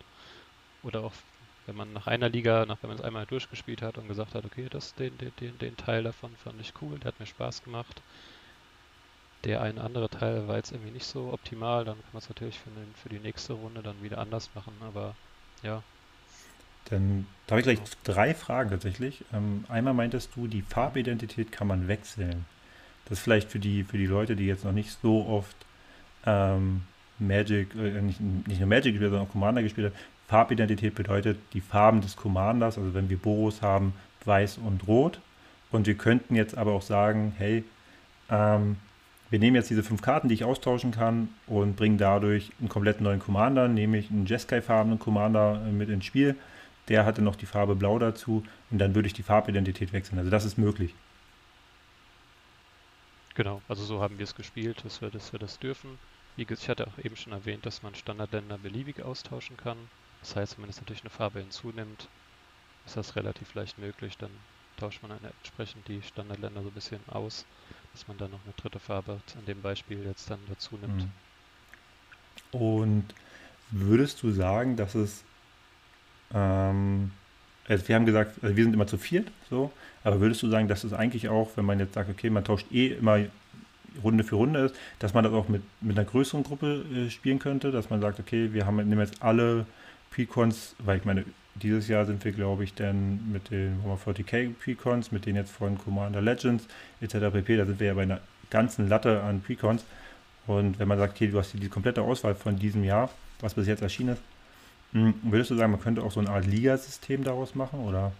Oder 0.82 1.00
auch, 1.00 1.12
wenn 1.66 1.76
man 1.76 1.92
nach 1.92 2.06
einer 2.06 2.28
Liga, 2.28 2.64
nach, 2.66 2.78
wenn 2.82 2.88
man 2.88 2.98
es 2.98 3.04
einmal 3.04 3.26
durchgespielt 3.26 3.82
hat 3.82 3.98
und 3.98 4.08
gesagt 4.08 4.34
hat, 4.34 4.44
okay, 4.44 4.68
das, 4.70 4.94
den, 4.94 5.16
den, 5.18 5.32
den, 5.40 5.58
den 5.58 5.76
Teil 5.76 6.04
davon 6.04 6.30
fand 6.36 6.60
ich 6.60 6.72
cool, 6.80 6.98
der 6.98 7.08
hat 7.08 7.20
mir 7.20 7.26
Spaß 7.26 7.64
gemacht. 7.64 8.02
Der 9.44 9.62
eine 9.62 9.80
andere 9.82 10.08
Teil 10.08 10.48
war 10.48 10.56
jetzt 10.56 10.72
irgendwie 10.72 10.92
nicht 10.92 11.06
so 11.06 11.32
optimal, 11.32 11.84
dann 11.84 11.96
kann 11.96 12.10
man 12.12 12.22
es 12.22 12.28
natürlich 12.28 12.58
für, 12.58 12.70
den, 12.70 12.94
für 12.94 13.08
die 13.08 13.18
nächste 13.18 13.52
Runde 13.52 13.82
dann 13.82 14.02
wieder 14.02 14.18
anders 14.18 14.50
machen, 14.54 14.72
aber 14.80 15.14
ja, 15.62 15.82
dann 16.90 17.26
da 17.46 17.52
habe 17.52 17.60
ich 17.60 17.64
gleich 17.64 17.96
drei 18.04 18.34
Fragen 18.34 18.70
tatsächlich. 18.70 19.24
Ähm, 19.32 19.64
einmal 19.68 19.94
meintest 19.94 20.30
du, 20.36 20.46
die 20.46 20.62
Farbidentität 20.62 21.52
kann 21.52 21.66
man 21.66 21.88
wechseln. 21.88 22.44
Das 23.08 23.18
ist 23.18 23.24
vielleicht 23.24 23.50
für 23.50 23.58
die, 23.58 23.84
für 23.84 23.98
die 23.98 24.06
Leute, 24.06 24.36
die 24.36 24.46
jetzt 24.46 24.64
noch 24.64 24.72
nicht 24.72 24.90
so 25.00 25.26
oft 25.26 25.56
ähm, 26.26 26.82
Magic, 27.18 27.74
äh, 27.74 28.02
nicht, 28.02 28.20
nicht 28.20 28.60
nur 28.60 28.68
Magic 28.68 28.92
gespielt, 28.92 29.10
sondern 29.10 29.28
auch 29.28 29.32
Commander 29.32 29.62
gespielt 29.62 29.92
haben. 29.92 30.00
Farbidentität 30.28 30.94
bedeutet 30.94 31.38
die 31.52 31.60
Farben 31.60 32.00
des 32.00 32.16
Commanders. 32.16 32.78
Also 32.78 32.94
wenn 32.94 33.08
wir 33.08 33.16
Boros 33.16 33.62
haben, 33.62 33.94
weiß 34.24 34.58
und 34.58 34.86
rot. 34.86 35.20
Und 35.70 35.86
wir 35.86 35.94
könnten 35.94 36.34
jetzt 36.34 36.56
aber 36.56 36.72
auch 36.72 36.82
sagen, 36.82 37.32
hey, 37.38 37.64
ähm, 38.28 38.76
wir 39.30 39.38
nehmen 39.38 39.56
jetzt 39.56 39.70
diese 39.70 39.82
fünf 39.82 40.02
Karten, 40.02 40.28
die 40.28 40.34
ich 40.34 40.44
austauschen 40.44 40.92
kann 40.92 41.28
und 41.46 41.76
bringen 41.76 41.98
dadurch 41.98 42.50
einen 42.60 42.68
komplett 42.68 43.00
neuen 43.00 43.18
Commander, 43.18 43.68
nämlich 43.68 44.10
einen 44.10 44.26
Jeskai-farbenen 44.26 44.98
Commander 44.98 45.62
äh, 45.66 45.72
mit 45.72 45.88
ins 45.88 46.04
Spiel. 46.04 46.36
Der 46.88 47.04
hatte 47.04 47.22
noch 47.22 47.36
die 47.36 47.46
Farbe 47.46 47.74
Blau 47.74 47.98
dazu 47.98 48.44
und 48.70 48.78
dann 48.78 48.94
würde 48.94 49.08
ich 49.08 49.14
die 49.14 49.24
Farbidentität 49.24 49.92
wechseln. 49.92 50.18
Also 50.18 50.30
das 50.30 50.44
ist 50.44 50.56
möglich. 50.58 50.94
Genau, 53.36 53.62
also 53.68 53.84
so 53.84 54.00
haben 54.00 54.18
wir 54.18 54.24
es 54.24 54.34
gespielt, 54.34 54.84
dass 54.84 55.00
wir, 55.00 55.10
dass 55.10 55.32
wir 55.32 55.38
das 55.38 55.58
dürfen. 55.58 55.98
Wie 56.36 56.46
ich 56.48 56.68
hatte 56.68 56.86
auch 56.86 56.98
eben 56.98 57.16
schon 57.16 57.32
erwähnt, 57.32 57.64
dass 57.64 57.82
man 57.82 57.94
Standardländer 57.94 58.58
beliebig 58.58 59.02
austauschen 59.02 59.56
kann. 59.56 59.78
Das 60.20 60.36
heißt, 60.36 60.56
wenn 60.56 60.62
man 60.62 60.70
jetzt 60.70 60.80
natürlich 60.80 61.02
eine 61.02 61.10
Farbe 61.10 61.40
hinzunimmt, 61.40 62.08
ist 62.86 62.96
das 62.96 63.16
relativ 63.16 63.54
leicht 63.54 63.78
möglich. 63.78 64.18
Dann 64.18 64.30
tauscht 64.76 65.02
man 65.02 65.10
dann 65.10 65.30
entsprechend 65.30 65.86
die 65.88 66.02
Standardländer 66.02 66.62
so 66.62 66.68
ein 66.68 66.74
bisschen 66.74 67.00
aus 67.08 67.46
dass 67.96 68.06
man 68.08 68.18
dann 68.18 68.30
noch 68.30 68.44
eine 68.44 68.52
dritte 68.58 68.78
Farbe 68.78 69.20
an 69.38 69.46
dem 69.46 69.62
Beispiel 69.62 70.04
jetzt 70.04 70.30
dann 70.30 70.38
dazu 70.50 70.76
nimmt. 70.76 71.08
Mhm. 72.52 72.60
Und 72.60 73.04
würdest 73.70 74.22
du 74.22 74.32
sagen, 74.32 74.76
dass 74.76 74.94
es, 74.94 75.24
ähm, 76.34 77.10
also 77.68 77.88
wir 77.88 77.94
haben 77.94 78.06
gesagt, 78.06 78.42
also 78.42 78.56
wir 78.56 78.64
sind 78.64 78.74
immer 78.74 78.86
zu 78.86 78.98
viert, 78.98 79.28
so, 79.50 79.72
aber 80.04 80.20
würdest 80.20 80.42
du 80.42 80.48
sagen, 80.48 80.68
dass 80.68 80.84
es 80.84 80.92
eigentlich 80.92 81.28
auch, 81.28 81.50
wenn 81.56 81.64
man 81.64 81.78
jetzt 81.78 81.94
sagt, 81.94 82.08
okay, 82.10 82.30
man 82.30 82.44
tauscht 82.44 82.66
eh 82.72 82.88
immer 82.88 83.20
Runde 84.02 84.24
für 84.24 84.36
Runde 84.36 84.60
ist, 84.60 84.74
dass 84.98 85.14
man 85.14 85.24
das 85.24 85.32
auch 85.32 85.48
mit, 85.48 85.62
mit 85.80 85.98
einer 85.98 86.06
größeren 86.06 86.42
Gruppe 86.42 86.84
äh, 86.94 87.10
spielen 87.10 87.38
könnte, 87.38 87.70
dass 87.70 87.90
man 87.90 88.00
sagt, 88.00 88.20
okay, 88.20 88.52
wir 88.52 88.66
haben, 88.66 88.76
nehmen 88.76 89.00
jetzt 89.00 89.22
alle 89.22 89.66
Precons, 90.10 90.74
weil 90.78 90.98
ich 90.98 91.04
meine, 91.04 91.24
dieses 91.54 91.88
Jahr 91.88 92.04
sind 92.04 92.24
wir, 92.24 92.32
glaube 92.32 92.64
ich, 92.64 92.74
dann 92.74 93.32
mit 93.32 93.50
den 93.50 93.80
40k 93.84 94.52
Precons, 94.54 95.12
mit 95.12 95.26
denen 95.26 95.36
jetzt 95.36 95.50
von 95.50 95.78
Commander 95.78 96.20
Legends 96.20 96.66
etc. 97.00 97.32
pp. 97.32 97.56
Da 97.56 97.64
sind 97.64 97.80
wir 97.80 97.86
ja 97.86 97.94
bei 97.94 98.02
einer 98.02 98.20
ganzen 98.50 98.88
Latte 98.88 99.22
an 99.22 99.40
Precons. 99.40 99.84
Und 100.46 100.78
wenn 100.78 100.86
man 100.86 100.98
sagt, 100.98 101.14
okay, 101.14 101.28
du 101.28 101.38
hast 101.38 101.54
die 101.54 101.68
komplette 101.68 102.02
Auswahl 102.02 102.34
von 102.34 102.58
diesem 102.58 102.84
Jahr, 102.84 103.10
was 103.40 103.54
bis 103.54 103.66
jetzt 103.66 103.82
erschienen 103.82 104.10
ist, 104.10 104.22
würdest 105.22 105.50
du 105.50 105.56
sagen, 105.56 105.72
man 105.72 105.80
könnte 105.80 106.02
auch 106.02 106.12
so 106.12 106.20
eine 106.20 106.30
Art 106.30 106.46
Ligasystem 106.46 107.24
daraus 107.24 107.54
machen, 107.54 107.80
oder? 107.80 108.12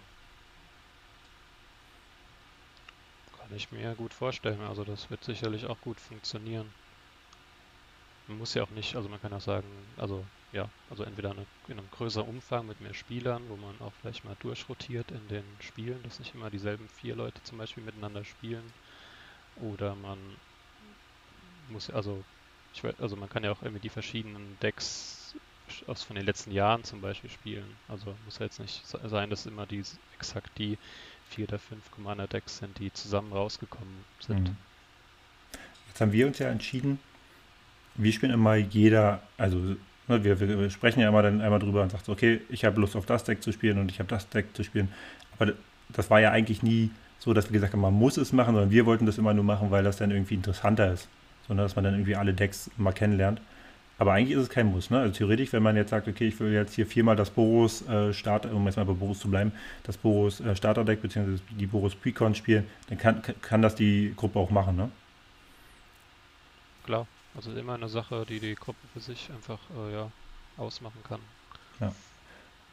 Kann 3.37 3.55
ich 3.55 3.71
mir 3.71 3.95
gut 3.95 4.13
vorstellen. 4.13 4.61
Also 4.61 4.83
das 4.83 5.09
wird 5.09 5.23
sicherlich 5.23 5.65
auch 5.65 5.79
gut 5.81 5.99
funktionieren. 5.99 6.69
Man 8.27 8.37
muss 8.39 8.53
ja 8.53 8.63
auch 8.63 8.69
nicht, 8.71 8.95
also 8.95 9.07
man 9.07 9.21
kann 9.21 9.33
auch 9.33 9.41
sagen, 9.41 9.67
also 9.95 10.23
ja, 10.51 10.69
also 10.89 11.03
entweder 11.03 11.31
eine, 11.31 11.45
in 11.67 11.77
einem 11.77 11.89
größeren 11.91 12.27
Umfang 12.27 12.67
mit 12.67 12.79
mehr 12.81 12.93
Spielern, 12.93 13.41
wo 13.49 13.55
man 13.55 13.75
auch 13.81 13.93
vielleicht 14.01 14.25
mal 14.25 14.35
durchrotiert 14.39 15.11
in 15.11 15.27
den 15.29 15.43
Spielen, 15.59 16.01
dass 16.03 16.19
nicht 16.19 16.35
immer 16.35 16.49
dieselben 16.49 16.87
vier 16.89 17.15
Leute 17.15 17.41
zum 17.43 17.57
Beispiel 17.57 17.83
miteinander 17.83 18.23
spielen. 18.23 18.73
Oder 19.57 19.95
man 19.95 20.17
muss, 21.69 21.89
also 21.89 22.23
ich 22.73 22.83
weiß, 22.83 22.99
also 22.99 23.15
man 23.15 23.29
kann 23.29 23.43
ja 23.43 23.51
auch 23.51 23.61
irgendwie 23.61 23.81
die 23.81 23.89
verschiedenen 23.89 24.57
Decks 24.61 25.16
aus 25.87 26.03
von 26.03 26.15
den 26.15 26.25
letzten 26.25 26.51
Jahren 26.51 26.83
zum 26.83 27.01
Beispiel 27.01 27.29
spielen. 27.29 27.65
Also 27.87 28.15
muss 28.25 28.39
ja 28.39 28.45
jetzt 28.45 28.59
nicht 28.59 28.83
sein, 28.85 29.29
dass 29.29 29.45
immer 29.45 29.65
die 29.65 29.83
exakt 30.15 30.51
die 30.57 30.77
vier 31.29 31.47
oder 31.47 31.59
fünf 31.59 31.91
Commander-Decks 31.91 32.57
sind, 32.59 32.79
die 32.79 32.91
zusammen 32.93 33.33
rausgekommen 33.33 34.05
sind. 34.19 34.49
Mhm. 34.49 34.57
Jetzt 35.87 36.01
haben 36.01 36.11
wir 36.11 36.27
uns 36.27 36.39
ja 36.39 36.49
entschieden, 36.49 36.99
wir 37.95 38.13
spielen 38.13 38.31
immer 38.31 38.55
jeder, 38.55 39.21
also 39.37 39.75
Ne, 40.07 40.23
wir, 40.23 40.39
wir, 40.39 40.69
sprechen 40.69 41.01
ja 41.01 41.09
immer 41.09 41.21
dann 41.21 41.41
einmal 41.41 41.59
drüber 41.59 41.83
und 41.83 41.91
sagt, 41.91 42.07
okay, 42.07 42.39
ich 42.49 42.63
habe 42.63 42.79
Lust 42.79 42.95
auf 42.95 43.05
das 43.05 43.25
Deck 43.25 43.43
zu 43.43 43.51
spielen 43.51 43.77
und 43.77 43.91
ich 43.91 43.99
habe 43.99 44.07
das 44.07 44.29
Deck 44.29 44.55
zu 44.55 44.63
spielen. 44.63 44.87
Aber 45.37 45.51
das 45.89 46.09
war 46.09 46.21
ja 46.21 46.31
eigentlich 46.31 46.63
nie 46.63 46.91
so, 47.19 47.33
dass 47.33 47.45
wir 47.45 47.53
gesagt 47.53 47.73
haben, 47.73 47.81
man 47.81 47.93
muss 47.93 48.15
es 48.15 48.31
machen, 48.31 48.53
sondern 48.53 48.71
wir 48.71 48.85
wollten 48.85 49.05
das 49.05 49.17
immer 49.17 49.33
nur 49.33 49.43
machen, 49.43 49.69
weil 49.69 49.83
das 49.83 49.97
dann 49.97 50.11
irgendwie 50.11 50.35
interessanter 50.35 50.93
ist. 50.93 51.09
Sondern 51.47 51.65
dass 51.65 51.75
man 51.75 51.83
dann 51.83 51.95
irgendwie 51.95 52.15
alle 52.15 52.33
Decks 52.33 52.71
mal 52.77 52.93
kennenlernt. 52.93 53.41
Aber 53.99 54.13
eigentlich 54.13 54.37
ist 54.37 54.43
es 54.43 54.49
kein 54.49 54.67
Muss. 54.67 54.89
Ne? 54.89 54.99
Also 54.99 55.13
theoretisch, 55.13 55.53
wenn 55.53 55.63
man 55.63 55.75
jetzt 55.75 55.89
sagt, 55.89 56.07
okay, 56.07 56.27
ich 56.27 56.39
will 56.39 56.53
jetzt 56.53 56.75
hier 56.75 56.85
viermal 56.85 57.15
das 57.15 57.31
Boros 57.31 57.87
äh, 57.87 58.13
Starter, 58.13 58.53
um 58.53 58.65
jetzt 58.65 58.75
mal 58.75 58.85
bei 58.85 58.93
Boros 58.93 59.19
zu 59.19 59.29
bleiben, 59.29 59.51
das 59.83 59.97
Boros 59.97 60.39
äh, 60.39 60.55
Starter-Deck 60.55 61.01
bzw. 61.01 61.39
die 61.51 61.65
Boros 61.65 61.95
Precon 61.95 62.35
spielen, 62.35 62.67
dann 62.89 62.97
kann, 62.97 63.21
kann 63.41 63.61
das 63.61 63.75
die 63.75 64.13
Gruppe 64.15 64.39
auch 64.39 64.51
machen, 64.51 64.75
ne? 64.75 64.91
Klar. 66.85 67.07
Also 67.35 67.51
immer 67.53 67.75
eine 67.75 67.89
Sache, 67.89 68.25
die 68.27 68.39
die 68.39 68.55
Gruppe 68.55 68.79
für 68.93 68.99
sich 68.99 69.29
einfach 69.35 69.59
äh, 69.87 69.93
ja, 69.93 70.11
ausmachen 70.57 70.99
kann. 71.07 71.19
Ja. 71.79 71.93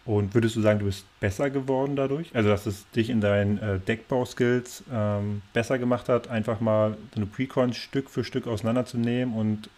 Und 0.06 0.34
würdest 0.34 0.56
du 0.56 0.60
sagen, 0.60 0.78
du 0.78 0.84
bist 0.84 1.06
besser 1.20 1.48
geworden 1.48 1.96
dadurch? 1.96 2.34
Also, 2.34 2.50
dass 2.50 2.66
es 2.66 2.88
dich 2.90 3.08
in 3.08 3.20
deinen 3.20 3.58
äh, 3.58 3.78
Deckbau-Skills 3.80 4.84
ähm, 4.92 5.42
besser 5.54 5.78
gemacht 5.78 6.08
hat, 6.10 6.28
einfach 6.28 6.60
mal 6.60 6.96
so 7.14 7.16
eine 7.16 7.26
Precon 7.26 7.72
Stück 7.72 8.10
für 8.10 8.24
Stück 8.24 8.46
auseinanderzunehmen 8.46 9.34
und 9.34 9.70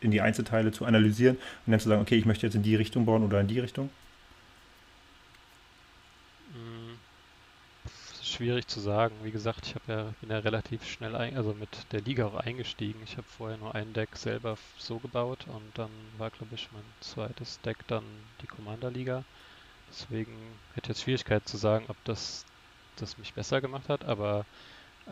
in 0.00 0.10
die 0.10 0.20
Einzelteile 0.20 0.72
zu 0.72 0.84
analysieren 0.84 1.36
und 1.66 1.72
dann 1.72 1.80
zu 1.80 1.88
sagen, 1.88 2.02
okay, 2.02 2.16
ich 2.16 2.26
möchte 2.26 2.46
jetzt 2.46 2.54
in 2.54 2.62
die 2.62 2.76
Richtung 2.76 3.04
bauen 3.06 3.24
oder 3.24 3.40
in 3.40 3.48
die 3.48 3.60
Richtung? 3.60 3.90
schwierig 8.40 8.66
zu 8.68 8.80
sagen. 8.80 9.14
Wie 9.22 9.30
gesagt, 9.30 9.66
ich 9.66 9.74
ja, 9.86 10.14
bin 10.22 10.30
ja 10.30 10.38
relativ 10.38 10.86
schnell 10.86 11.14
ein, 11.14 11.36
also 11.36 11.52
mit 11.52 11.68
der 11.92 12.00
Liga 12.00 12.24
auch 12.26 12.36
eingestiegen. 12.36 12.98
Ich 13.04 13.18
habe 13.18 13.26
vorher 13.28 13.58
nur 13.58 13.74
ein 13.74 13.92
Deck 13.92 14.16
selber 14.16 14.56
so 14.78 14.98
gebaut 14.98 15.44
und 15.46 15.70
dann 15.74 15.90
war, 16.16 16.30
glaube 16.30 16.54
ich, 16.54 16.68
mein 16.72 16.82
zweites 17.00 17.60
Deck 17.60 17.76
dann 17.86 18.02
die 18.40 18.46
Commander-Liga. 18.46 19.24
Deswegen 19.90 20.32
hätte 20.74 20.86
ich 20.86 20.88
jetzt 20.88 21.02
Schwierigkeit 21.02 21.46
zu 21.46 21.58
sagen, 21.58 21.84
ob 21.88 21.96
das, 22.04 22.46
das 22.96 23.18
mich 23.18 23.34
besser 23.34 23.60
gemacht 23.60 23.90
hat, 23.90 24.04
aber 24.04 24.46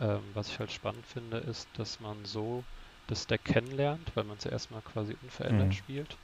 ähm, 0.01 0.21
was 0.33 0.49
ich 0.49 0.57
halt 0.57 0.71
spannend 0.71 1.05
finde, 1.05 1.37
ist, 1.37 1.67
dass 1.77 1.99
man 1.99 2.25
so 2.25 2.63
das 3.09 3.27
Deck 3.27 3.43
kennenlernt, 3.43 4.11
weil 4.15 4.23
man 4.23 4.37
es 4.37 4.43
ja 4.43 4.51
erstmal 4.51 4.81
quasi 4.81 5.15
unverändert 5.21 5.67
mhm. 5.67 5.73
spielt. 5.73 6.17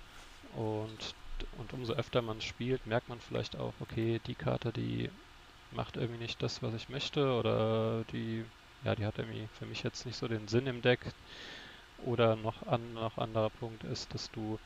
Und, 0.56 1.15
und 1.58 1.74
umso 1.74 1.94
öfter 1.94 2.22
man 2.22 2.42
spielt, 2.42 2.86
merkt 2.86 3.10
man 3.10 3.20
vielleicht 3.20 3.58
auch, 3.58 3.74
okay, 3.82 4.20
die 4.27 4.36
Karte, 4.36 4.72
die 4.72 5.10
macht 5.72 5.98
irgendwie 5.98 6.20
nicht 6.20 6.42
das, 6.42 6.62
was 6.62 6.74
ich 6.74 6.89
möchte 6.89 7.34
oder 7.34 8.04
die, 8.12 8.46
ja, 8.84 8.96
die 8.96 9.06
hat 9.06 9.18
irgendwie 9.18 9.48
für 9.60 9.65
mich 9.65 9.84
jetzt 9.84 10.06
nicht 10.06 10.18
so 10.18 10.27
den 10.27 10.48
Sinn 10.48 10.68
im 10.68 10.82
Deck. 10.82 11.13
Oder 11.98 12.36
noch 12.36 12.63
ein 12.63 12.94
noch 12.94 13.18
anderer 13.18 13.50
Punkt 13.50 13.84
ist, 13.86 14.13
dass 14.13 14.30
du 14.32 14.60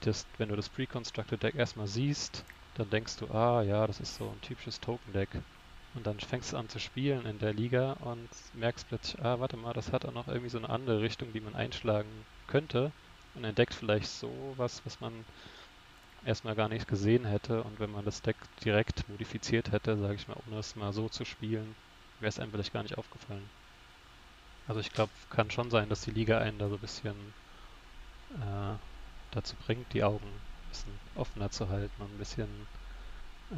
das, 0.00 0.26
wenn 0.38 0.48
du 0.48 0.56
das 0.56 0.68
Pre-Constructed 0.68 1.42
Deck 1.42 1.54
erstmal 1.54 1.86
siehst, 1.86 2.44
dann 2.74 2.90
denkst 2.90 3.16
du, 3.16 3.30
ah 3.30 3.62
ja, 3.62 3.86
das 3.86 4.00
ist 4.00 4.16
so 4.16 4.28
ein 4.30 4.40
typisches 4.40 4.80
Token-Deck. 4.80 5.44
Und 5.94 6.06
dann 6.06 6.18
fängst 6.20 6.52
du 6.52 6.56
an 6.56 6.68
zu 6.68 6.78
spielen 6.78 7.24
in 7.26 7.38
der 7.38 7.54
Liga 7.54 7.92
und 7.94 8.28
merkst 8.54 8.88
plötzlich, 8.88 9.22
ah, 9.22 9.38
warte 9.40 9.56
mal, 9.56 9.72
das 9.72 9.92
hat 9.92 10.04
auch 10.04 10.12
noch 10.12 10.28
irgendwie 10.28 10.50
so 10.50 10.58
eine 10.58 10.68
andere 10.70 11.00
Richtung, 11.00 11.32
die 11.32 11.40
man 11.40 11.54
einschlagen 11.54 12.26
könnte. 12.46 12.92
Und 13.34 13.44
entdeckt 13.44 13.74
vielleicht 13.74 14.08
so 14.10 14.54
was, 14.56 14.84
was 14.84 15.00
man 15.00 15.24
erstmal 16.24 16.54
gar 16.56 16.68
nichts 16.68 16.86
gesehen 16.86 17.24
hätte 17.24 17.62
und 17.62 17.78
wenn 17.78 17.90
man 17.90 18.04
das 18.04 18.22
Deck 18.22 18.36
direkt 18.64 19.08
modifiziert 19.08 19.72
hätte, 19.72 19.96
sage 19.98 20.14
ich 20.14 20.26
mal, 20.28 20.36
ohne 20.46 20.58
es 20.58 20.74
mal 20.74 20.92
so 20.92 21.08
zu 21.08 21.24
spielen, 21.24 21.76
wäre 22.20 22.28
es 22.28 22.38
einem 22.38 22.50
vielleicht 22.52 22.72
gar 22.72 22.82
nicht 22.82 22.98
aufgefallen. 22.98 23.50
Also 24.66 24.80
ich 24.80 24.92
glaube, 24.92 25.12
kann 25.30 25.50
schon 25.50 25.70
sein, 25.70 25.88
dass 25.88 26.02
die 26.02 26.10
Liga 26.10 26.38
einen 26.38 26.58
da 26.58 26.68
so 26.68 26.74
ein 26.76 26.80
bisschen 26.80 27.34
äh, 28.30 28.76
dazu 29.30 29.56
bringt, 29.56 29.92
die 29.92 30.04
Augen 30.04 30.26
ein 30.26 30.68
bisschen 30.68 31.00
offener 31.14 31.50
zu 31.50 31.68
halten 31.68 32.02
und 32.02 32.14
ein 32.14 32.18
bisschen 32.18 32.68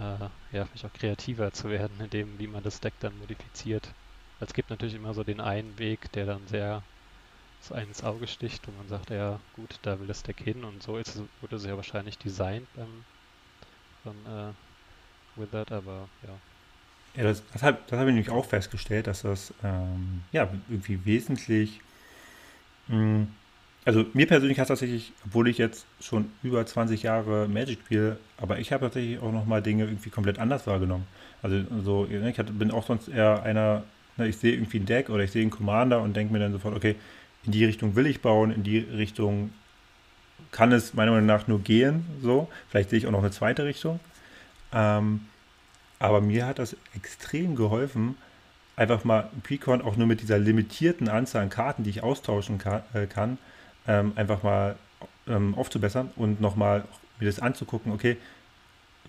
äh, 0.00 0.56
ja, 0.56 0.64
vielleicht 0.64 0.84
auch 0.84 0.92
kreativer 0.92 1.52
zu 1.52 1.70
werden, 1.70 2.00
in 2.00 2.10
dem, 2.10 2.38
wie 2.38 2.46
man 2.46 2.62
das 2.62 2.80
Deck 2.80 2.94
dann 3.00 3.18
modifiziert. 3.18 3.88
Es 4.40 4.52
gibt 4.52 4.70
natürlich 4.70 4.94
immer 4.94 5.14
so 5.14 5.24
den 5.24 5.40
einen 5.40 5.78
Weg, 5.78 6.12
der 6.12 6.26
dann 6.26 6.46
sehr 6.46 6.82
so 7.62 7.74
einen 7.74 7.88
ins 7.88 8.04
Auge 8.04 8.26
sticht 8.26 8.66
und 8.68 8.76
man 8.76 8.88
sagt, 8.88 9.10
ja 9.10 9.40
gut, 9.54 9.78
da 9.82 9.98
will 9.98 10.06
das 10.06 10.22
Deck 10.22 10.40
hin 10.40 10.64
und 10.64 10.82
so 10.82 10.98
ist 10.98 11.20
wurde 11.40 11.56
es 11.56 11.64
ja 11.64 11.76
wahrscheinlich 11.76 12.18
designt 12.18 12.66
beim, 12.76 13.04
von 14.02 14.14
äh, 14.26 14.52
Withered, 15.40 15.72
aber 15.72 16.08
ja. 16.22 16.38
Ja, 17.16 17.24
das, 17.24 17.42
das 17.52 17.62
habe 17.62 17.78
hab 17.78 17.92
ich 18.00 18.06
nämlich 18.06 18.30
auch 18.30 18.44
festgestellt, 18.44 19.06
dass 19.06 19.22
das 19.22 19.54
ähm, 19.64 20.22
ja 20.32 20.48
irgendwie 20.68 21.04
wesentlich, 21.06 21.80
mh, 22.88 22.96
hm, 22.96 23.28
also 23.86 24.04
mir 24.14 24.26
persönlich 24.26 24.58
hat 24.58 24.64
es 24.64 24.68
tatsächlich, 24.68 25.12
obwohl 25.24 25.46
ich 25.48 25.58
jetzt 25.58 25.86
schon 26.00 26.28
über 26.42 26.66
20 26.66 27.04
Jahre 27.04 27.46
Magic 27.46 27.78
spiele, 27.78 28.18
aber 28.36 28.58
ich 28.58 28.72
habe 28.72 28.86
tatsächlich 28.86 29.20
auch 29.20 29.30
nochmal 29.30 29.62
Dinge 29.62 29.84
irgendwie 29.84 30.10
komplett 30.10 30.40
anders 30.40 30.66
wahrgenommen. 30.66 31.06
Also 31.40 31.62
so, 31.84 32.06
ich 32.10 32.36
bin 32.36 32.72
auch 32.72 32.84
sonst 32.84 33.06
eher 33.08 33.44
einer, 33.44 33.84
ne, 34.16 34.26
ich 34.26 34.38
sehe 34.38 34.54
irgendwie 34.54 34.80
ein 34.80 34.86
Deck 34.86 35.08
oder 35.08 35.22
ich 35.22 35.30
sehe 35.30 35.42
einen 35.42 35.52
Commander 35.52 36.02
und 36.02 36.16
denke 36.16 36.32
mir 36.32 36.40
dann 36.40 36.50
sofort, 36.50 36.74
okay, 36.74 36.96
in 37.44 37.52
die 37.52 37.64
Richtung 37.64 37.94
will 37.94 38.08
ich 38.08 38.20
bauen, 38.20 38.50
in 38.50 38.64
die 38.64 38.78
Richtung 38.78 39.52
kann 40.50 40.72
es 40.72 40.94
meiner 40.94 41.12
Meinung 41.12 41.26
nach 41.26 41.46
nur 41.46 41.60
gehen. 41.60 42.04
So, 42.20 42.48
vielleicht 42.68 42.90
sehe 42.90 42.98
ich 42.98 43.06
auch 43.06 43.12
noch 43.12 43.20
eine 43.20 43.30
zweite 43.30 43.64
Richtung. 43.64 44.00
Ähm, 44.72 45.20
aber 46.00 46.20
mir 46.20 46.46
hat 46.46 46.58
das 46.58 46.76
extrem 46.92 47.54
geholfen, 47.54 48.16
einfach 48.74 49.04
mal 49.04 49.30
Precon 49.44 49.80
auch 49.80 49.96
nur 49.96 50.08
mit 50.08 50.22
dieser 50.22 50.40
limitierten 50.40 51.08
Anzahl 51.08 51.42
an 51.42 51.50
Karten, 51.50 51.84
die 51.84 51.90
ich 51.90 52.02
austauschen 52.02 52.58
kann, 52.58 52.82
äh, 52.94 53.06
kann 53.06 53.38
ähm, 53.86 54.12
einfach 54.16 54.42
mal 54.42 54.76
ähm, 55.28 55.54
aufzubessern 55.54 56.10
und 56.16 56.40
nochmal 56.40 56.84
mir 57.18 57.26
das 57.26 57.40
anzugucken, 57.40 57.92
okay, 57.92 58.16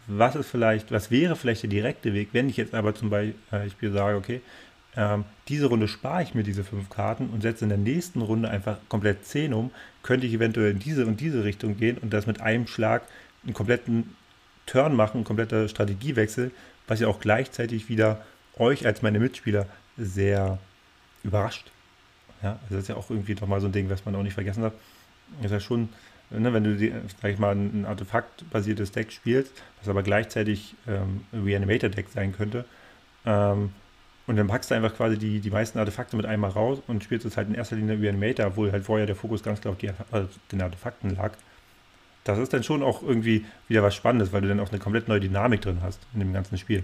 was 0.08 0.36
ist 0.36 0.50
vielleicht, 0.50 0.92
was 0.92 1.12
wäre 1.12 1.36
vielleicht 1.36 1.64
der 1.64 1.70
direkte 1.70 2.14
Weg, 2.14 2.30
wenn 2.32 2.50
ich 2.50 2.58
jetzt 2.58 2.74
aber 2.74 2.96
zum 2.96 3.10
Beispiel 3.10 3.92
sage, 3.92 4.18
okay, 4.18 4.42
ähm, 4.96 5.26
diese 5.48 5.68
Runde 5.68 5.88
spare 5.88 6.24
ich 6.24 6.34
mir 6.34 6.44
diese 6.44 6.64
fünf 6.64 6.90
Karten 6.90 7.30
und 7.30 7.42
setze 7.42 7.66
in 7.66 7.70
der 7.70 7.78
nächsten 7.78 8.22
Runde 8.22 8.50
einfach 8.50 8.78
komplett 8.90 9.26
zehn 9.26 9.54
um, 9.54 9.72
könnte 10.02 10.26
ich 10.26 10.34
eventuell 10.34 10.72
in 10.72 10.80
diese 10.80 11.06
und 11.06 11.20
diese 11.20 11.44
Richtung 11.44 11.78
gehen 11.78 11.98
und 11.98 12.12
das 12.14 12.26
mit 12.26 12.42
einem 12.42 12.68
Schlag 12.68 13.04
einen 13.44 13.54
kompletten 13.54 14.16
Turn 14.66 14.96
machen, 14.96 15.18
einen 15.18 15.24
kompletter 15.24 15.68
Strategiewechsel, 15.68 16.52
was 16.88 17.00
ja 17.00 17.08
auch 17.08 17.20
gleichzeitig 17.20 17.90
wieder 17.90 18.24
euch 18.58 18.86
als 18.86 19.02
meine 19.02 19.20
Mitspieler 19.20 19.68
sehr 19.98 20.58
überrascht. 21.24 21.72
Ja, 22.44 22.60
das 22.70 22.80
ist 22.80 22.88
ja 22.90 22.96
auch 22.96 23.10
irgendwie 23.10 23.36
doch 23.36 23.48
mal 23.48 23.62
so 23.62 23.68
ein 23.68 23.72
Ding, 23.72 23.90
was 23.90 24.06
man 24.06 24.16
auch 24.16 24.24
nicht 24.24 24.34
vergessen 24.34 24.62
darf. 24.62 24.74
ist 25.42 25.52
ja 25.52 25.60
schon, 25.60 25.90
ne, 26.30 26.54
wenn 26.54 26.64
du, 26.64 26.78
sag 27.22 27.32
ich 27.32 27.40
mal, 27.40 27.56
ein 27.56 27.86
Artefakt-basiertes 27.86 28.92
Deck 28.92 29.12
spielst, 29.12 29.54
was 29.80 29.90
aber 29.90 30.04
gleichzeitig 30.04 30.76
ähm, 30.88 31.22
ein 31.32 31.44
Reanimator-Deck 31.44 32.08
sein 32.14 32.34
könnte, 32.34 32.66
ähm, 33.26 33.72
und 34.28 34.36
dann 34.36 34.48
packst 34.48 34.70
du 34.70 34.76
einfach 34.76 34.94
quasi 34.94 35.18
die, 35.18 35.40
die 35.40 35.50
meisten 35.50 35.80
Artefakte 35.80 36.18
mit 36.18 36.26
einmal 36.26 36.52
raus 36.52 36.80
und 36.88 37.04
spielst 37.04 37.26
es 37.26 37.38
halt 37.38 37.48
in 37.48 37.56
erster 37.56 37.78
Linie 37.78 38.00
Reanimator, 38.00 38.48
obwohl 38.48 38.72
halt 38.74 38.84
vorher 38.84 39.06
der 39.06 39.16
Fokus 39.16 39.42
ganz 39.42 39.62
klar 39.62 39.72
auf 39.72 39.78
die, 39.78 39.90
also 40.12 40.28
den 40.52 40.62
Artefakten 40.62 41.16
lag. 41.16 41.32
Das 42.26 42.38
ist 42.38 42.52
dann 42.52 42.62
schon 42.62 42.84
auch 42.84 43.02
irgendwie 43.02 43.46
wieder 43.70 43.84
was 43.84 43.96
Spannendes, 43.96 44.34
weil 44.34 44.42
du 44.42 44.50
dann 44.50 44.60
auch 44.60 44.70
eine 44.70 44.80
komplett 44.80 45.08
neue 45.08 45.22
Dynamik 45.22 45.62
drin 45.62 45.80
hast 45.82 46.02
in 46.14 46.20
dem 46.20 46.34
ganzen 46.34 46.58
Spiel. 46.58 46.84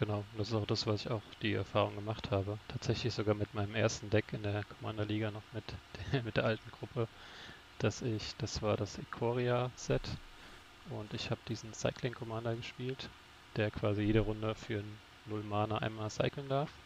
Genau, 0.00 0.26
das 0.32 0.48
ist 0.48 0.54
auch 0.54 0.66
das, 0.66 0.84
was 0.88 1.02
ich 1.02 1.10
auch 1.12 1.32
die 1.42 1.52
Erfahrung 1.52 1.94
gemacht 1.94 2.32
habe. 2.32 2.58
Tatsächlich 2.66 3.14
sogar 3.14 3.36
mit 3.36 3.54
meinem 3.54 3.76
ersten 3.76 4.10
Deck 4.10 4.32
in 4.32 4.42
der 4.42 4.64
Commander 4.64 5.04
Liga 5.04 5.30
noch 5.30 5.44
mit, 5.52 5.78
der, 6.12 6.22
mit 6.24 6.36
der 6.38 6.44
alten 6.44 6.70
Gruppe, 6.72 7.08
dass 7.78 8.02
ich, 8.02 8.36
das 8.36 8.62
war 8.62 8.76
das 8.76 8.98
Ikoria 8.98 9.72
Set 9.76 10.18
und 10.84 11.14
ich 11.14 11.30
habe 11.30 11.42
diesen 11.48 11.74
Cycling 11.74 12.14
Commander 12.14 12.56
gespielt, 12.56 13.12
der 13.56 13.70
quasi 13.70 14.02
jede 14.02 14.20
Runde 14.20 14.54
für 14.56 14.84
0 15.24 15.44
Mana 15.44 15.78
einmal 15.78 16.10
cyclen 16.10 16.48
darf. 16.48 16.80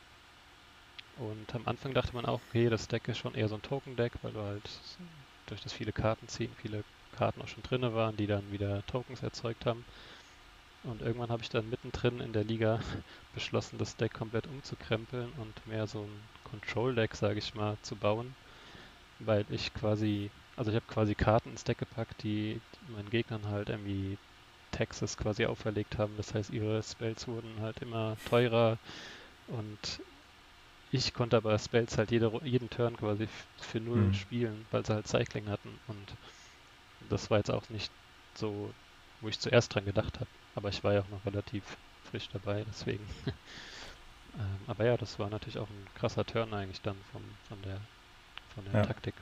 Und 1.12 1.54
am 1.54 1.66
Anfang 1.66 1.94
dachte 1.94 2.12
man 2.14 2.26
auch, 2.26 2.42
okay, 2.42 2.68
das 2.68 2.88
Deck 2.88 3.08
ist 3.08 3.18
schon 3.18 3.34
eher 3.34 3.48
so 3.48 3.54
ein 3.54 3.62
Token-Deck, 3.62 4.16
weil 4.22 4.32
du 4.32 4.42
halt 4.42 4.68
durch 5.46 5.60
das 5.62 5.72
viele 5.72 5.92
Karten 5.92 6.28
ziehen, 6.28 6.54
viele 6.54 6.84
Karten 7.12 7.40
auch 7.42 7.48
schon 7.48 7.62
drinne 7.62 7.94
waren, 7.94 8.16
die 8.16 8.26
dann 8.26 8.50
wieder 8.50 8.84
Tokens 8.86 9.22
erzeugt 9.22 9.66
haben. 9.66 9.86
Und 10.84 11.00
irgendwann 11.02 11.30
habe 11.30 11.42
ich 11.42 11.48
dann 11.48 11.68
mittendrin 11.70 12.20
in 12.20 12.32
der 12.32 12.44
Liga 12.44 12.80
beschlossen, 13.34 13.78
das 13.78 13.96
Deck 13.96 14.12
komplett 14.12 14.46
umzukrempeln 14.46 15.30
und 15.38 15.66
mehr 15.66 15.86
so 15.86 16.00
ein 16.00 16.20
Control-Deck, 16.50 17.14
sage 17.14 17.38
ich 17.38 17.54
mal, 17.54 17.76
zu 17.82 17.96
bauen. 17.96 18.34
Weil 19.20 19.44
ich 19.50 19.72
quasi, 19.74 20.30
also 20.56 20.70
ich 20.70 20.76
habe 20.76 20.86
quasi 20.86 21.14
Karten 21.14 21.50
ins 21.50 21.64
Deck 21.64 21.78
gepackt, 21.78 22.22
die, 22.22 22.60
die 22.88 22.92
meinen 22.92 23.10
Gegnern 23.10 23.46
halt 23.48 23.70
irgendwie 23.70 24.18
Taxes 24.72 25.16
quasi 25.16 25.46
auferlegt 25.46 25.98
haben. 25.98 26.12
Das 26.16 26.34
heißt, 26.34 26.50
ihre 26.50 26.82
Spells 26.82 27.26
wurden 27.28 27.60
halt 27.60 27.80
immer 27.80 28.16
teurer 28.28 28.78
und 29.48 30.00
ich 30.90 31.12
konnte 31.14 31.36
aber 31.36 31.58
Spells 31.58 31.96
halt 31.98 32.10
jede, 32.10 32.30
jeden 32.44 32.70
Turn 32.70 32.96
quasi 32.96 33.26
für 33.58 33.80
null 33.80 33.98
mhm. 33.98 34.14
spielen, 34.14 34.66
weil 34.70 34.84
sie 34.84 34.94
halt 34.94 35.08
Cycling 35.08 35.48
hatten 35.48 35.70
und 35.88 36.14
das 37.08 37.30
war 37.30 37.38
jetzt 37.38 37.50
auch 37.50 37.68
nicht 37.68 37.90
so, 38.34 38.70
wo 39.20 39.28
ich 39.28 39.38
zuerst 39.38 39.74
dran 39.74 39.84
gedacht 39.84 40.20
habe. 40.20 40.28
Aber 40.54 40.68
ich 40.68 40.82
war 40.84 40.94
ja 40.94 41.00
auch 41.00 41.08
noch 41.10 41.24
relativ 41.26 41.62
frisch 42.10 42.28
dabei, 42.32 42.64
deswegen. 42.68 43.04
ähm, 43.26 44.56
aber 44.66 44.84
ja, 44.84 44.96
das 44.96 45.18
war 45.18 45.30
natürlich 45.30 45.58
auch 45.58 45.68
ein 45.68 45.86
krasser 45.94 46.24
Turn 46.24 46.52
eigentlich 46.54 46.80
dann 46.82 46.96
vom, 47.12 47.22
von 47.48 47.58
der, 47.62 47.78
von 48.54 48.64
der 48.64 48.80
ja. 48.80 48.86
Taktik. 48.86 49.14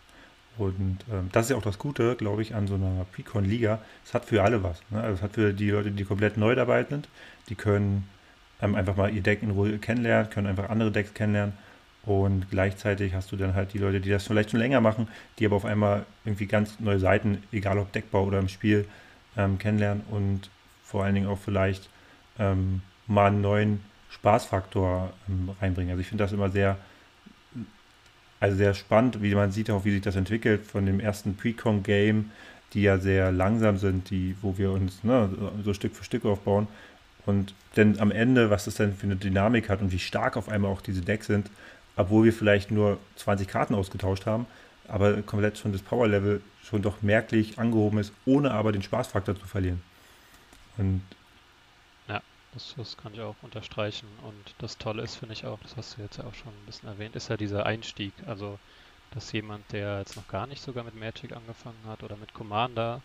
Und 0.58 0.98
ähm, 1.10 1.30
das 1.32 1.46
ist 1.46 1.50
ja 1.50 1.56
auch 1.56 1.62
das 1.62 1.78
Gute, 1.78 2.14
glaube 2.16 2.42
ich, 2.42 2.54
an 2.54 2.66
so 2.66 2.74
einer 2.74 3.06
Precon-Liga. 3.12 3.80
Es 4.04 4.12
hat 4.12 4.26
für 4.26 4.42
alle 4.42 4.62
was. 4.62 4.82
Ne? 4.90 5.00
Also 5.00 5.14
es 5.14 5.22
hat 5.22 5.32
für 5.32 5.54
die 5.54 5.70
Leute, 5.70 5.90
die 5.90 6.04
komplett 6.04 6.36
neu 6.36 6.54
dabei 6.54 6.84
sind, 6.84 7.08
die 7.48 7.54
können 7.54 8.08
ähm, 8.60 8.74
einfach 8.74 8.96
mal 8.96 9.12
ihr 9.12 9.22
Deck 9.22 9.42
in 9.42 9.50
Ruhe 9.50 9.78
kennenlernen, 9.78 10.30
können 10.30 10.46
einfach 10.46 10.68
andere 10.68 10.90
Decks 10.92 11.14
kennenlernen. 11.14 11.54
Und 12.04 12.50
gleichzeitig 12.50 13.14
hast 13.14 13.30
du 13.33 13.37
dann 13.37 13.54
halt 13.54 13.72
die 13.74 13.78
Leute, 13.78 14.00
die 14.00 14.11
das 14.11 14.26
vielleicht 14.26 14.50
schon 14.50 14.61
länger 14.61 14.80
machen, 14.80 15.09
die 15.38 15.46
aber 15.46 15.57
auf 15.57 15.64
einmal 15.64 16.04
irgendwie 16.24 16.46
ganz 16.46 16.80
neue 16.80 16.98
Seiten, 16.98 17.42
egal 17.52 17.78
ob 17.78 17.92
Deckbau 17.92 18.24
oder 18.24 18.40
im 18.40 18.48
Spiel, 18.48 18.87
ähm, 19.37 19.59
kennenlernen 19.59 20.02
und 20.11 20.50
vor 20.92 21.02
allen 21.02 21.16
Dingen 21.16 21.26
auch 21.26 21.38
vielleicht 21.38 21.88
ähm, 22.38 22.83
mal 23.09 23.26
einen 23.26 23.40
neuen 23.40 23.81
Spaßfaktor 24.11 25.12
ähm, 25.28 25.50
reinbringen. 25.61 25.90
Also 25.90 26.02
ich 26.02 26.07
finde 26.07 26.22
das 26.22 26.33
immer 26.33 26.50
sehr 26.50 26.76
also 28.42 28.57
sehr 28.57 28.74
spannend, 28.74 29.22
wie 29.22 29.37
man 29.37 29.52
sieht 29.52 29.70
auch, 29.70 29.85
wie 29.85 29.92
sich 29.92 30.00
das 30.00 30.16
entwickelt 30.16 30.66
von 30.66 30.85
dem 30.85 30.98
ersten 30.98 31.37
Precon-Game, 31.37 32.33
die 32.72 32.83
ja 32.83 32.98
sehr 32.98 33.31
langsam 33.31 33.78
sind, 33.78 34.11
die, 34.11 34.35
wo 34.42 34.59
wir 34.59 34.72
uns 34.72 35.05
ne, 35.05 35.31
so 35.64 35.72
Stück 35.72 35.94
für 35.94 36.02
Stück 36.02 36.24
aufbauen. 36.24 36.66
Und 37.24 37.55
dann 37.76 38.00
am 38.00 38.11
Ende, 38.11 38.50
was 38.50 38.64
das 38.64 38.74
denn 38.74 38.94
für 38.94 39.07
eine 39.07 39.14
Dynamik 39.14 39.68
hat 39.68 39.81
und 39.81 39.92
wie 39.92 40.00
stark 40.00 40.37
auf 40.37 40.48
einmal 40.48 40.72
auch 40.72 40.81
diese 40.81 41.02
Decks 41.02 41.28
sind, 41.28 41.50
obwohl 41.94 42.24
wir 42.24 42.33
vielleicht 42.33 42.72
nur 42.72 42.98
20 43.14 43.46
Karten 43.46 43.76
ausgetauscht 43.76 44.26
haben, 44.26 44.46
aber 44.88 45.22
komplett 45.22 45.59
schon 45.59 45.70
das 45.70 45.83
Power-Level 45.83 46.40
schon 46.64 46.83
doch 46.83 47.00
merklich 47.00 47.61
angehoben 47.61 47.98
ist, 48.00 48.12
ohne 48.24 48.50
aber 48.50 48.72
den 48.72 48.83
Spaßfaktor 48.83 49.38
zu 49.38 49.46
verlieren. 49.46 49.81
Und 50.78 51.02
das, 52.52 52.74
das 52.76 52.96
kann 52.96 53.14
ich 53.14 53.20
auch 53.20 53.37
unterstreichen. 53.42 54.08
Und 54.22 54.54
das 54.58 54.78
Tolle 54.78 55.02
ist, 55.02 55.16
finde 55.16 55.32
ich 55.32 55.46
auch, 55.46 55.58
das 55.61 55.76
hast 55.76 55.96
du 55.96 56.02
jetzt 56.02 56.18
ja 56.18 56.24
auch 56.24 56.35
schon 56.35 56.52
ein 56.52 56.66
bisschen 56.66 56.88
erwähnt, 56.88 57.16
ist 57.16 57.28
ja 57.28 57.37
dieser 57.37 57.66
Einstieg. 57.66 58.12
Also, 58.26 58.58
dass 59.12 59.32
jemand, 59.32 59.70
der 59.72 59.98
jetzt 59.98 60.16
noch 60.16 60.28
gar 60.28 60.46
nicht 60.46 60.62
sogar 60.62 60.85
mit 60.85 60.94
Magic 60.94 61.32
angefangen 61.32 61.82
hat 61.87 62.02
oder 62.02 62.16
mit 62.16 62.35
Commander, 62.35 63.00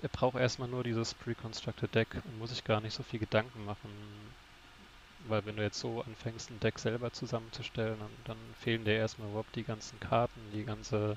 der 0.00 0.08
braucht 0.08 0.36
erstmal 0.36 0.68
nur 0.68 0.82
dieses 0.82 1.14
Pre-Constructed 1.14 1.94
Deck 1.94 2.08
und 2.24 2.38
muss 2.38 2.50
sich 2.50 2.64
gar 2.64 2.80
nicht 2.80 2.94
so 2.94 3.02
viel 3.02 3.20
Gedanken 3.20 3.64
machen. 3.66 3.90
Weil 5.28 5.44
wenn 5.44 5.56
du 5.56 5.62
jetzt 5.62 5.78
so 5.78 6.02
anfängst, 6.02 6.50
ein 6.50 6.60
Deck 6.60 6.78
selber 6.78 7.12
zusammenzustellen, 7.12 7.98
dann, 7.98 8.10
dann 8.24 8.38
fehlen 8.58 8.84
dir 8.84 8.96
erstmal 8.96 9.28
überhaupt 9.28 9.54
die 9.54 9.62
ganzen 9.62 10.00
Karten, 10.00 10.40
die 10.52 10.64
ganze 10.64 11.16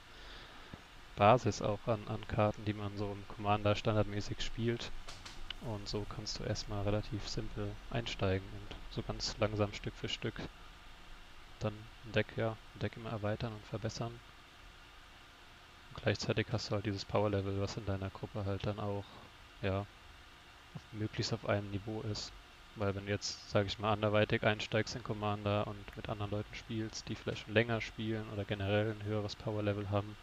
Basis 1.15 1.61
auch 1.61 1.79
an, 1.87 2.01
an 2.07 2.27
Karten, 2.27 2.65
die 2.65 2.73
man 2.73 2.97
so 2.97 3.05
im 3.13 3.35
Commander 3.35 3.75
standardmäßig 3.75 4.41
spielt. 4.41 4.91
Und 5.65 5.89
so 5.89 6.05
kannst 6.05 6.39
du 6.39 6.43
erstmal 6.43 6.83
relativ 6.83 7.27
simpel 7.27 7.75
einsteigen 7.89 8.47
und 8.53 8.75
so 8.89 9.01
ganz 9.03 9.35
langsam 9.37 9.73
Stück 9.73 9.95
für 9.95 10.07
Stück 10.07 10.39
dann 11.59 11.73
ein 12.05 12.11
Deck, 12.11 12.37
ja, 12.37 12.57
ein 12.75 12.79
Deck 12.79 12.95
immer 12.95 13.09
erweitern 13.11 13.53
und 13.53 13.65
verbessern. 13.65 14.19
Und 15.89 15.95
gleichzeitig 15.97 16.47
hast 16.51 16.69
du 16.69 16.75
halt 16.75 16.85
dieses 16.85 17.03
Power 17.05 17.29
Level, 17.31 17.59
was 17.59 17.77
in 17.77 17.85
deiner 17.85 18.11
Gruppe 18.11 18.45
halt 18.45 18.65
dann 18.65 18.79
auch, 18.79 19.05
ja, 19.61 19.87
auf, 20.73 20.81
möglichst 20.91 21.33
auf 21.33 21.45
einem 21.45 21.69
Niveau 21.71 22.01
ist. 22.03 22.33
Weil 22.75 22.95
wenn 22.95 23.05
du 23.07 23.11
jetzt, 23.11 23.49
sage 23.49 23.67
ich 23.67 23.79
mal, 23.79 23.93
anderweitig 23.93 24.43
einsteigst 24.43 24.95
in 24.95 25.03
Commander 25.03 25.67
und 25.67 25.95
mit 25.95 26.09
anderen 26.09 26.31
Leuten 26.31 26.53
spielst, 26.55 27.09
die 27.09 27.15
vielleicht 27.15 27.43
schon 27.43 27.53
länger 27.53 27.81
spielen 27.81 28.29
oder 28.29 28.45
generell 28.45 28.91
ein 28.91 29.03
höheres 29.03 29.35
Power 29.35 29.63
Level 29.63 29.89
haben, 29.89 30.17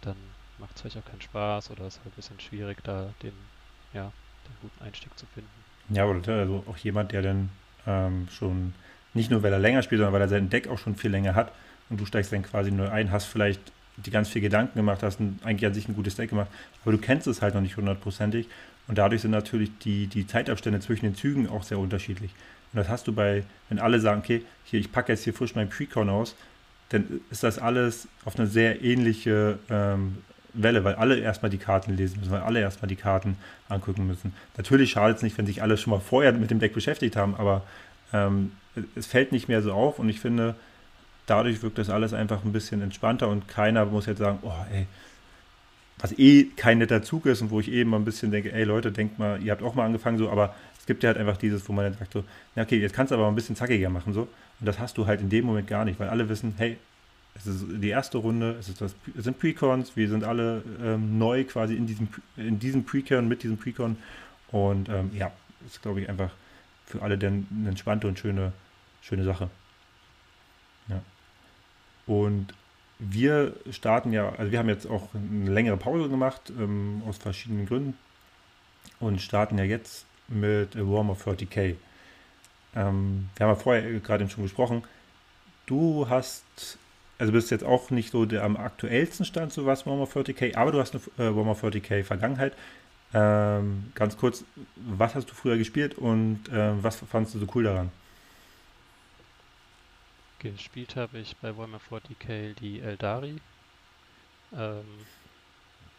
dann 0.00 0.34
macht 0.56 0.74
es 0.76 0.82
vielleicht 0.82 0.98
auch 0.98 1.04
keinen 1.04 1.20
Spaß 1.20 1.70
oder 1.70 1.86
ist 1.86 1.98
halt 1.98 2.12
ein 2.12 2.16
bisschen 2.16 2.40
schwierig, 2.40 2.82
da 2.82 3.14
den 3.22 3.50
ja, 3.92 4.12
den 4.44 4.54
guten 4.62 4.84
Einstieg 4.84 5.16
zu 5.18 5.26
finden. 5.26 5.48
Ja, 5.90 6.04
oder 6.04 6.34
also 6.34 6.64
auch 6.68 6.76
jemand, 6.76 7.12
der 7.12 7.22
dann 7.22 7.48
ähm, 7.86 8.28
schon 8.30 8.74
nicht 9.14 9.30
nur, 9.30 9.42
weil 9.42 9.52
er 9.52 9.58
länger 9.58 9.82
spielt, 9.82 10.00
sondern 10.00 10.12
weil 10.12 10.20
er 10.20 10.28
sein 10.28 10.50
Deck 10.50 10.68
auch 10.68 10.78
schon 10.78 10.96
viel 10.96 11.10
länger 11.10 11.34
hat 11.34 11.52
und 11.88 12.00
du 12.00 12.06
steigst 12.06 12.32
dann 12.32 12.42
quasi 12.42 12.70
neu 12.70 12.88
ein, 12.88 13.10
hast 13.10 13.26
vielleicht 13.26 13.60
die 13.96 14.10
ganz 14.10 14.28
viel 14.28 14.42
Gedanken 14.42 14.78
gemacht, 14.78 15.02
hast 15.02 15.20
ein, 15.20 15.40
eigentlich 15.42 15.66
an 15.66 15.74
sich 15.74 15.88
ein 15.88 15.94
gutes 15.94 16.16
Deck 16.16 16.30
gemacht, 16.30 16.48
aber 16.82 16.92
du 16.92 16.98
kennst 16.98 17.26
es 17.26 17.42
halt 17.42 17.54
noch 17.54 17.62
nicht 17.62 17.76
hundertprozentig 17.76 18.48
und 18.86 18.98
dadurch 18.98 19.22
sind 19.22 19.30
natürlich 19.30 19.70
die, 19.78 20.06
die 20.06 20.26
Zeitabstände 20.26 20.80
zwischen 20.80 21.06
den 21.06 21.14
Zügen 21.14 21.48
auch 21.48 21.62
sehr 21.62 21.78
unterschiedlich. 21.78 22.32
Und 22.72 22.78
das 22.78 22.88
hast 22.88 23.06
du 23.06 23.12
bei, 23.12 23.44
wenn 23.68 23.78
alle 23.78 23.98
sagen, 23.98 24.20
okay, 24.20 24.42
hier, 24.64 24.78
ich 24.78 24.92
packe 24.92 25.12
jetzt 25.12 25.24
hier 25.24 25.34
frisch 25.34 25.54
mein 25.54 25.70
Precon 25.70 26.08
aus, 26.10 26.36
dann 26.90 27.20
ist 27.30 27.42
das 27.42 27.58
alles 27.58 28.08
auf 28.24 28.38
eine 28.38 28.46
sehr 28.46 28.82
ähnliche 28.82 29.58
ähm, 29.70 30.18
Welle, 30.54 30.84
weil 30.84 30.94
alle 30.94 31.18
erstmal 31.18 31.50
die 31.50 31.58
Karten 31.58 31.96
lesen 31.96 32.20
müssen, 32.20 32.32
weil 32.32 32.40
alle 32.40 32.60
erstmal 32.60 32.88
die 32.88 32.96
Karten 32.96 33.36
angucken 33.68 34.06
müssen. 34.06 34.32
Natürlich 34.56 34.90
schadet 34.90 35.18
es 35.18 35.22
nicht, 35.22 35.36
wenn 35.38 35.46
sich 35.46 35.62
alle 35.62 35.76
schon 35.76 35.90
mal 35.90 36.00
vorher 36.00 36.32
mit 36.32 36.50
dem 36.50 36.58
Deck 36.58 36.74
beschäftigt 36.74 37.16
haben, 37.16 37.34
aber 37.36 37.62
ähm, 38.12 38.52
es 38.94 39.06
fällt 39.06 39.32
nicht 39.32 39.48
mehr 39.48 39.62
so 39.62 39.72
auf 39.72 39.98
und 39.98 40.08
ich 40.08 40.20
finde, 40.20 40.54
dadurch 41.26 41.62
wirkt 41.62 41.78
das 41.78 41.90
alles 41.90 42.12
einfach 42.12 42.44
ein 42.44 42.52
bisschen 42.52 42.80
entspannter 42.82 43.28
und 43.28 43.48
keiner 43.48 43.84
muss 43.86 44.06
jetzt 44.06 44.18
sagen, 44.18 44.38
oh 44.42 44.52
ey, 44.72 44.86
was 45.98 46.16
eh 46.18 46.44
kein 46.56 46.78
netter 46.78 47.02
Zug 47.02 47.26
ist 47.26 47.42
und 47.42 47.50
wo 47.50 47.60
ich 47.60 47.70
eben 47.70 47.90
mal 47.90 47.98
ein 47.98 48.04
bisschen 48.04 48.30
denke, 48.30 48.52
ey 48.52 48.64
Leute, 48.64 48.92
denkt 48.92 49.18
mal, 49.18 49.42
ihr 49.42 49.52
habt 49.52 49.62
auch 49.62 49.74
mal 49.74 49.84
angefangen 49.84 50.16
so, 50.16 50.30
aber 50.30 50.54
es 50.78 50.86
gibt 50.86 51.02
ja 51.02 51.08
halt 51.08 51.18
einfach 51.18 51.36
dieses, 51.36 51.68
wo 51.68 51.72
man 51.72 51.84
dann 51.84 51.94
sagt 51.94 52.12
so, 52.12 52.24
na 52.54 52.62
okay, 52.62 52.78
jetzt 52.78 52.94
kannst 52.94 53.10
du 53.10 53.16
aber 53.16 53.28
ein 53.28 53.34
bisschen 53.34 53.56
zackiger 53.56 53.90
machen 53.90 54.12
so 54.12 54.22
und 54.22 54.66
das 54.66 54.78
hast 54.78 54.96
du 54.96 55.06
halt 55.06 55.20
in 55.20 55.28
dem 55.28 55.44
Moment 55.44 55.66
gar 55.66 55.84
nicht, 55.84 55.98
weil 56.00 56.08
alle 56.08 56.28
wissen, 56.28 56.54
hey, 56.56 56.78
es 57.38 57.46
ist 57.46 57.64
die 57.68 57.88
erste 57.88 58.18
Runde, 58.18 58.56
es, 58.58 58.68
ist 58.68 58.80
das, 58.80 58.94
es 59.16 59.24
sind 59.24 59.38
Precons, 59.38 59.96
wir 59.96 60.08
sind 60.08 60.24
alle 60.24 60.62
ähm, 60.82 61.18
neu 61.18 61.44
quasi 61.44 61.76
in 61.76 61.86
diesem, 61.86 62.08
in 62.36 62.58
diesem 62.58 62.84
Precon, 62.84 63.28
mit 63.28 63.42
diesem 63.42 63.56
Precon. 63.56 63.96
Und 64.50 64.88
ähm, 64.88 65.10
ja, 65.14 65.32
ist, 65.66 65.82
glaube 65.82 66.00
ich, 66.00 66.08
einfach 66.08 66.30
für 66.86 67.02
alle 67.02 67.18
denn 67.18 67.46
eine 67.50 67.70
entspannte 67.70 68.06
und 68.08 68.18
schöne, 68.18 68.52
schöne 69.02 69.24
Sache. 69.24 69.50
Ja. 70.88 71.02
Und 72.06 72.54
wir 72.98 73.54
starten 73.70 74.12
ja, 74.12 74.30
also 74.30 74.50
wir 74.50 74.58
haben 74.58 74.68
jetzt 74.68 74.86
auch 74.86 75.14
eine 75.14 75.50
längere 75.50 75.76
Pause 75.76 76.08
gemacht, 76.08 76.50
ähm, 76.58 77.02
aus 77.06 77.18
verschiedenen 77.18 77.66
Gründen. 77.66 77.96
Und 79.00 79.20
starten 79.20 79.58
ja 79.58 79.64
jetzt 79.64 80.06
mit 80.26 80.76
Warhammer 80.76 81.14
40k. 81.14 81.76
Ähm, 82.74 83.30
wir 83.36 83.46
haben 83.46 83.54
ja 83.54 83.54
vorher 83.54 84.00
gerade 84.00 84.28
schon 84.28 84.44
gesprochen. 84.44 84.82
Du 85.66 86.08
hast, 86.08 86.78
also 87.18 87.32
bist 87.32 87.50
jetzt 87.50 87.64
auch 87.64 87.90
nicht 87.90 88.12
so 88.12 88.24
der 88.24 88.44
am 88.44 88.56
aktuellsten 88.56 89.26
Stand, 89.26 89.52
so 89.52 89.66
was 89.66 89.86
Warhammer 89.86 90.06
40k, 90.06 90.56
aber 90.56 90.72
du 90.72 90.80
hast 90.80 90.94
eine 90.94 91.02
äh, 91.30 91.34
Warhammer 91.34 91.56
40k 91.56 92.04
Vergangenheit. 92.04 92.54
Ähm, 93.12 93.90
ganz 93.94 94.16
kurz, 94.16 94.44
was 94.76 95.14
hast 95.14 95.30
du 95.30 95.34
früher 95.34 95.56
gespielt 95.56 95.96
und 95.96 96.48
äh, 96.50 96.82
was 96.82 96.96
fandest 96.96 97.34
du 97.34 97.40
so 97.40 97.46
cool 97.54 97.64
daran? 97.64 97.90
Gespielt 100.38 100.94
habe 100.94 101.18
ich 101.18 101.36
bei 101.38 101.56
Warhammer 101.56 101.80
40k 101.90 102.54
die 102.54 102.80
Eldari. 102.80 103.38
Ähm, 104.56 104.84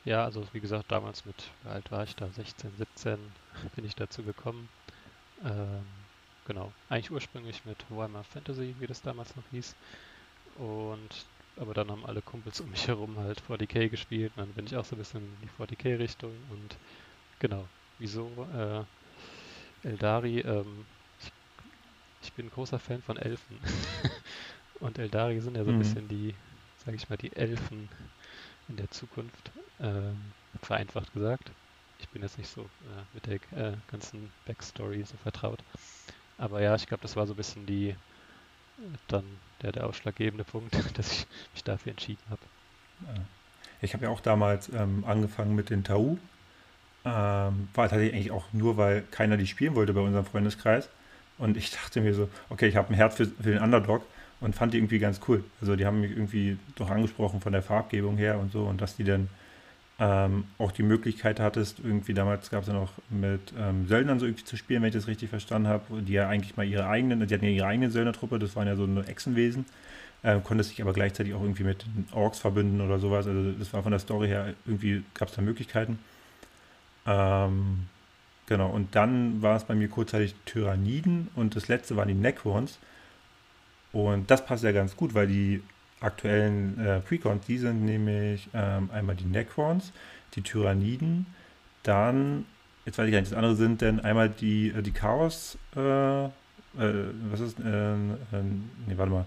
ja, 0.05 0.23
also 0.23 0.47
wie 0.53 0.61
gesagt, 0.61 0.91
damals 0.91 1.25
mit, 1.25 1.35
wie 1.63 1.69
alt 1.69 1.91
war 1.91 2.03
ich 2.03 2.15
da? 2.15 2.29
16, 2.29 2.71
17 2.77 3.17
bin 3.75 3.85
ich 3.85 3.95
dazu 3.95 4.23
gekommen. 4.23 4.69
Ähm, 5.43 5.85
genau, 6.45 6.71
eigentlich 6.89 7.11
ursprünglich 7.11 7.65
mit 7.65 7.77
Warhammer 7.89 8.23
Fantasy, 8.23 8.75
wie 8.79 8.87
das 8.87 9.01
damals 9.01 9.35
noch 9.35 9.43
hieß. 9.51 9.75
Und 10.59 11.31
aber 11.55 11.73
dann 11.73 11.89
haben 11.89 12.05
alle 12.05 12.21
Kumpels 12.21 12.59
um 12.59 12.69
mich 12.69 12.89
herum 12.89 13.17
halt 13.17 13.41
40k 13.41 13.89
gespielt 13.89 14.33
und 14.35 14.41
dann 14.41 14.53
bin 14.53 14.65
ich 14.65 14.75
auch 14.75 14.83
so 14.83 14.95
ein 14.95 14.99
bisschen 14.99 15.35
in 15.35 15.41
die 15.41 15.49
40k-Richtung 15.49 16.43
und 16.49 16.77
genau, 17.39 17.69
wieso 17.97 18.43
äh, 18.51 18.83
Eldari, 19.83 20.39
ähm, 20.39 20.85
ich, 21.17 21.31
ich, 22.21 22.33
bin 22.33 22.49
großer 22.49 22.77
Fan 22.77 23.01
von 23.01 23.15
Elfen 23.15 23.61
und 24.73 24.97
Eldari 24.97 25.39
sind 25.39 25.55
ja 25.55 25.63
so 25.63 25.71
ein 25.71 25.75
mhm. 25.75 25.79
bisschen 25.79 26.09
die, 26.09 26.35
sag 26.75 26.93
ich 26.93 27.07
mal, 27.07 27.17
die 27.17 27.33
Elfen 27.37 27.89
in 28.67 28.75
der 28.75 28.91
Zukunft, 28.91 29.53
ähm, 29.79 30.33
vereinfacht 30.61 31.13
gesagt. 31.13 31.53
Ich 31.99 32.09
bin 32.09 32.21
jetzt 32.21 32.37
nicht 32.37 32.49
so 32.49 32.69
äh, 32.81 33.03
mit 33.13 33.27
der 33.27 33.35
äh, 33.53 33.77
ganzen 33.87 34.33
Backstory 34.43 35.05
so 35.05 35.15
vertraut. 35.15 35.63
Aber 36.35 36.61
ja, 36.61 36.75
ich 36.75 36.85
glaube, 36.85 37.01
das 37.01 37.15
war 37.15 37.27
so 37.27 37.33
ein 37.33 37.37
bisschen 37.37 37.65
die, 37.65 37.95
dann 39.07 39.23
der, 39.61 39.71
der 39.71 39.87
ausschlaggebende 39.87 40.43
Punkt, 40.43 40.75
dass 40.97 41.11
ich 41.11 41.27
mich 41.53 41.63
dafür 41.63 41.91
entschieden 41.91 42.21
habe. 42.29 42.41
Ich 43.81 43.93
habe 43.93 44.05
ja 44.05 44.11
auch 44.11 44.19
damals 44.19 44.69
ähm, 44.69 45.03
angefangen 45.07 45.55
mit 45.55 45.69
den 45.69 45.83
Tau. 45.83 46.17
Ähm, 47.05 47.69
war 47.73 47.87
tatsächlich 47.87 48.13
eigentlich 48.13 48.31
auch 48.31 48.45
nur, 48.51 48.75
weil 48.75 49.03
keiner 49.09 49.37
die 49.37 49.47
spielen 49.47 49.75
wollte 49.75 49.93
bei 49.93 50.01
unserem 50.01 50.25
Freundeskreis. 50.25 50.89
Und 51.37 51.55
ich 51.55 51.71
dachte 51.71 52.01
mir 52.01 52.13
so, 52.13 52.29
okay, 52.49 52.67
ich 52.67 52.75
habe 52.75 52.89
ein 52.89 52.95
Herz 52.95 53.15
für, 53.15 53.25
für, 53.25 53.51
den 53.51 53.63
Underdog 53.63 54.05
und 54.41 54.55
fand 54.55 54.73
die 54.73 54.77
irgendwie 54.77 54.99
ganz 54.99 55.21
cool. 55.27 55.43
Also 55.61 55.77
die 55.77 55.85
haben 55.85 56.01
mich 56.01 56.11
irgendwie 56.11 56.57
doch 56.75 56.89
angesprochen 56.89 57.39
von 57.39 57.53
der 57.53 57.63
Farbgebung 57.63 58.17
her 58.17 58.37
und 58.37 58.51
so 58.51 58.63
und 58.63 58.81
dass 58.81 58.97
die 58.97 59.05
dann 59.05 59.29
ähm, 59.99 60.45
auch 60.57 60.71
die 60.71 60.83
Möglichkeit 60.83 61.41
hattest, 61.41 61.79
irgendwie 61.79 62.13
damals 62.13 62.49
gab 62.49 62.61
es 62.61 62.67
ja 62.67 62.73
noch 62.73 62.93
mit 63.09 63.53
ähm, 63.57 63.85
Söldnern 63.87 64.19
so 64.19 64.25
irgendwie 64.25 64.45
zu 64.45 64.55
spielen, 64.55 64.81
wenn 64.81 64.89
ich 64.89 64.95
das 64.95 65.07
richtig 65.07 65.29
verstanden 65.29 65.67
habe, 65.67 66.01
die 66.01 66.13
ja 66.13 66.29
eigentlich 66.29 66.55
mal 66.55 66.65
ihre 66.65 66.87
eigenen, 66.87 67.27
die 67.27 67.33
hatten 67.33 67.43
ja 67.43 67.51
ihre 67.51 67.67
eigene 67.67 67.91
Söldnertruppe, 67.91 68.39
das 68.39 68.55
waren 68.55 68.67
ja 68.67 68.77
so 68.77 68.85
eine 68.85 69.05
Echsenwesen, 69.07 69.65
äh, 70.23 70.39
konnte 70.39 70.63
sich 70.63 70.81
aber 70.81 70.93
gleichzeitig 70.93 71.33
auch 71.33 71.41
irgendwie 71.41 71.65
mit 71.65 71.85
Orks 72.13 72.39
verbünden 72.39 72.79
oder 72.79 72.97
sowas, 72.99 73.27
also 73.27 73.51
das 73.51 73.73
war 73.73 73.83
von 73.83 73.91
der 73.91 73.99
Story 73.99 74.29
her, 74.29 74.53
irgendwie 74.65 75.03
gab 75.15 75.27
es 75.27 75.35
da 75.35 75.41
Möglichkeiten. 75.41 75.99
Ähm, 77.05 77.87
genau, 78.45 78.69
und 78.69 78.95
dann 78.95 79.41
war 79.41 79.57
es 79.57 79.65
bei 79.65 79.75
mir 79.75 79.89
kurzzeitig 79.89 80.33
Tyranniden 80.45 81.27
und 81.35 81.57
das 81.57 81.67
letzte 81.67 81.97
waren 81.97 82.07
die 82.07 82.13
Necrons 82.13 82.79
und 83.91 84.31
das 84.31 84.45
passt 84.45 84.63
ja 84.63 84.71
ganz 84.71 84.95
gut, 84.95 85.13
weil 85.13 85.27
die 85.27 85.61
aktuellen 86.01 86.79
äh, 86.79 86.99
Precons, 87.01 87.45
die 87.45 87.57
sind 87.57 87.85
nämlich 87.85 88.49
ähm, 88.53 88.89
einmal 88.91 89.15
die 89.15 89.25
Necrons, 89.25 89.91
die 90.35 90.41
Tyranniden, 90.41 91.25
dann, 91.83 92.45
jetzt 92.85 92.97
weiß 92.97 93.07
ich 93.07 93.11
gar 93.11 93.19
nicht, 93.19 93.31
das 93.31 93.37
andere 93.37 93.55
sind 93.55 93.81
dann 93.81 93.99
einmal 93.99 94.29
die, 94.29 94.69
äh, 94.69 94.81
die 94.81 94.91
Chaos, 94.91 95.57
äh, 95.75 96.25
äh 96.25 96.29
was 96.75 97.39
ist, 97.39 97.59
äh, 97.59 97.95
nee, 97.95 98.97
warte 98.97 99.11
mal, 99.11 99.25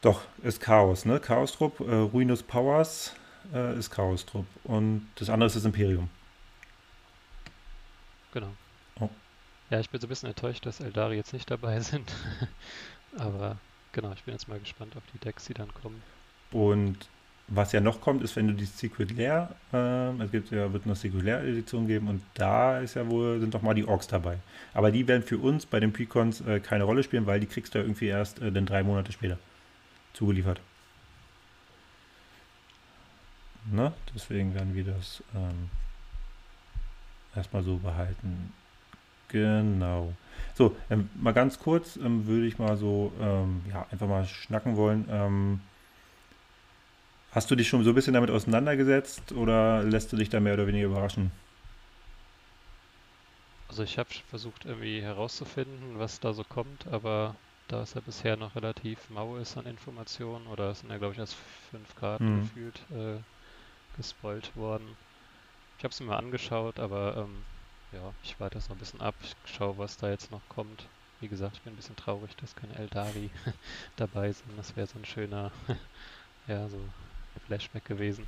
doch, 0.00 0.22
ist 0.42 0.60
Chaos, 0.60 1.06
ne? 1.06 1.18
Chaos-Trupp, 1.18 1.80
äh, 1.80 1.94
Ruinous 1.94 2.42
Powers 2.42 3.14
äh, 3.54 3.78
ist 3.78 3.90
Chaos-Trupp 3.90 4.46
und 4.64 5.08
das 5.16 5.30
andere 5.30 5.46
ist 5.46 5.56
das 5.56 5.64
Imperium. 5.64 6.10
Genau. 8.32 8.52
Oh. 9.00 9.08
Ja, 9.70 9.80
ich 9.80 9.88
bin 9.88 10.00
so 10.00 10.06
ein 10.06 10.10
bisschen 10.10 10.28
enttäuscht, 10.28 10.66
dass 10.66 10.80
Eldari 10.80 11.16
jetzt 11.16 11.32
nicht 11.32 11.50
dabei 11.50 11.80
sind. 11.80 12.12
Aber 13.16 13.56
Genau, 13.94 14.12
ich 14.12 14.24
bin 14.24 14.34
jetzt 14.34 14.48
mal 14.48 14.58
gespannt 14.58 14.96
auf 14.96 15.04
die 15.14 15.18
Decks, 15.18 15.44
die 15.44 15.54
dann 15.54 15.72
kommen. 15.72 16.02
Und 16.50 17.08
was 17.46 17.70
ja 17.70 17.80
noch 17.80 18.00
kommt, 18.00 18.24
ist, 18.24 18.34
wenn 18.34 18.48
du 18.48 18.52
die 18.52 18.64
Secret 18.64 19.16
Lair, 19.16 19.54
äh, 19.72 20.10
es 20.20 20.32
gibt 20.32 20.50
ja, 20.50 20.72
wird 20.72 20.84
eine 20.84 20.96
Secret 20.96 21.22
Lair 21.22 21.44
Edition 21.44 21.86
geben 21.86 22.08
und 22.08 22.22
da 22.34 22.80
ist 22.80 22.94
ja 22.94 23.08
wohl, 23.08 23.38
sind 23.38 23.54
doch 23.54 23.62
mal 23.62 23.74
die 23.74 23.86
Orks 23.86 24.08
dabei. 24.08 24.38
Aber 24.72 24.90
die 24.90 25.06
werden 25.06 25.22
für 25.22 25.38
uns 25.38 25.64
bei 25.64 25.78
den 25.78 25.92
Precons 25.92 26.40
äh, 26.40 26.58
keine 26.58 26.84
Rolle 26.84 27.04
spielen, 27.04 27.26
weil 27.26 27.38
die 27.38 27.46
kriegst 27.46 27.74
du 27.74 27.78
ja 27.78 27.84
irgendwie 27.84 28.06
erst 28.06 28.40
äh, 28.42 28.50
dann 28.50 28.66
drei 28.66 28.82
Monate 28.82 29.12
später 29.12 29.38
zugeliefert. 30.12 30.60
Ne? 33.70 33.92
Deswegen 34.12 34.54
werden 34.54 34.74
wir 34.74 34.84
das 34.84 35.22
ähm, 35.36 35.70
erstmal 37.36 37.62
so 37.62 37.76
behalten. 37.76 38.52
Genau. 39.34 40.12
So, 40.54 40.76
ähm, 40.90 41.08
mal 41.20 41.32
ganz 41.32 41.58
kurz 41.58 41.96
ähm, 41.96 42.24
würde 42.28 42.46
ich 42.46 42.60
mal 42.60 42.76
so 42.76 43.10
ähm, 43.20 43.62
ja, 43.68 43.84
einfach 43.90 44.06
mal 44.06 44.24
schnacken 44.24 44.76
wollen. 44.76 45.06
Ähm, 45.10 45.58
hast 47.32 47.50
du 47.50 47.56
dich 47.56 47.66
schon 47.66 47.82
so 47.82 47.90
ein 47.90 47.96
bisschen 47.96 48.14
damit 48.14 48.30
auseinandergesetzt 48.30 49.32
oder 49.32 49.82
lässt 49.82 50.12
du 50.12 50.16
dich 50.16 50.28
da 50.30 50.38
mehr 50.38 50.54
oder 50.54 50.68
weniger 50.68 50.86
überraschen? 50.86 51.32
Also 53.68 53.82
ich 53.82 53.98
habe 53.98 54.10
versucht 54.30 54.66
irgendwie 54.66 55.02
herauszufinden, 55.02 55.98
was 55.98 56.20
da 56.20 56.32
so 56.32 56.44
kommt, 56.44 56.86
aber 56.86 57.34
da 57.66 57.82
es 57.82 57.94
ja 57.94 58.02
bisher 58.02 58.36
noch 58.36 58.54
relativ 58.54 59.10
mau 59.10 59.36
ist 59.36 59.56
an 59.56 59.66
Informationen 59.66 60.46
oder 60.46 60.70
es 60.70 60.78
sind 60.78 60.90
ja 60.90 60.98
glaube 60.98 61.14
ich 61.14 61.18
erst 61.18 61.34
fünf 61.72 61.92
Karten 61.96 62.24
hm. 62.24 62.40
gefühlt 62.40 62.86
äh, 62.92 63.18
gespoilt 63.96 64.54
worden. 64.54 64.86
Ich 65.78 65.82
habe 65.82 65.90
es 65.90 65.98
mir 65.98 66.06
mal 66.06 66.18
angeschaut, 66.18 66.78
aber 66.78 67.16
ähm, 67.16 67.42
ja, 67.94 68.12
ich 68.22 68.38
warte 68.40 68.56
das 68.56 68.68
noch 68.68 68.76
ein 68.76 68.80
bisschen 68.80 69.00
ab. 69.00 69.14
Schaue, 69.44 69.78
was 69.78 69.96
da 69.96 70.10
jetzt 70.10 70.30
noch 70.30 70.42
kommt. 70.48 70.86
Wie 71.20 71.28
gesagt, 71.28 71.56
ich 71.56 71.62
bin 71.62 71.72
ein 71.72 71.76
bisschen 71.76 71.96
traurig, 71.96 72.36
dass 72.36 72.56
keine 72.56 72.74
Eldari 72.76 73.30
dabei 73.96 74.32
sind. 74.32 74.50
Das 74.56 74.76
wäre 74.76 74.86
so 74.86 74.98
ein 74.98 75.04
schöner, 75.04 75.52
ja, 76.48 76.68
so 76.68 76.78
Flashback 77.46 77.84
gewesen. 77.84 78.26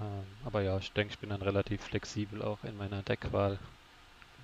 Ähm, 0.00 0.24
aber 0.44 0.62
ja, 0.62 0.78
ich 0.78 0.92
denke, 0.92 1.12
ich 1.12 1.18
bin 1.18 1.30
dann 1.30 1.42
relativ 1.42 1.82
flexibel 1.82 2.42
auch 2.42 2.62
in 2.64 2.76
meiner 2.76 3.02
Deckwahl. 3.02 3.58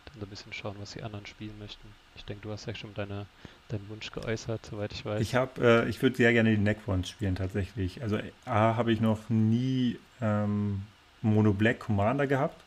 Dann 0.06 0.20
so 0.20 0.26
ein 0.26 0.30
bisschen 0.30 0.52
schauen, 0.52 0.76
was 0.80 0.92
die 0.92 1.02
anderen 1.02 1.26
spielen 1.26 1.58
möchten. 1.58 1.88
Ich 2.16 2.24
denke, 2.24 2.42
du 2.42 2.52
hast 2.52 2.66
ja 2.66 2.74
schon 2.74 2.94
deine, 2.94 3.26
deinen 3.68 3.88
Wunsch 3.88 4.10
geäußert, 4.10 4.66
soweit 4.66 4.92
ich 4.92 5.04
weiß. 5.04 5.20
Ich 5.20 5.34
habe, 5.34 5.84
äh, 5.84 5.88
ich 5.88 6.02
würde 6.02 6.16
sehr 6.16 6.32
gerne 6.32 6.50
die 6.50 6.58
Necrons 6.58 7.08
spielen 7.08 7.36
tatsächlich. 7.36 8.02
Also 8.02 8.18
A 8.44 8.76
habe 8.76 8.92
ich 8.92 9.00
noch 9.00 9.28
nie 9.28 9.98
ähm, 10.20 10.82
Mono 11.22 11.52
Black 11.52 11.78
Commander 11.80 12.26
gehabt 12.26 12.64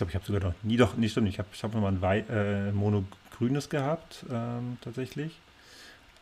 glaube, 0.00 0.10
ich 0.10 0.14
habe 0.14 0.24
sogar 0.24 0.50
noch 0.50 0.54
nie, 0.62 0.76
doch, 0.76 0.96
nicht 0.96 1.12
stimmt, 1.12 1.28
ich 1.28 1.38
habe 1.38 1.48
ich 1.52 1.62
hab 1.62 1.74
noch 1.74 1.80
mal 1.80 1.92
ein 1.92 2.02
Wei 2.02 2.24
äh, 2.30 2.72
Mono-grünes 2.72 3.68
gehabt, 3.68 4.24
ähm, 4.30 4.78
tatsächlich. 4.80 5.38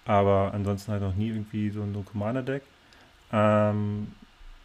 Aber 0.04 0.52
ansonsten 0.54 0.92
halt 0.92 1.02
noch 1.02 1.14
nie 1.14 1.28
irgendwie 1.28 1.70
so, 1.70 1.82
ein 1.82 2.04
Commander-Deck. 2.04 2.62
Ähm, 3.32 4.08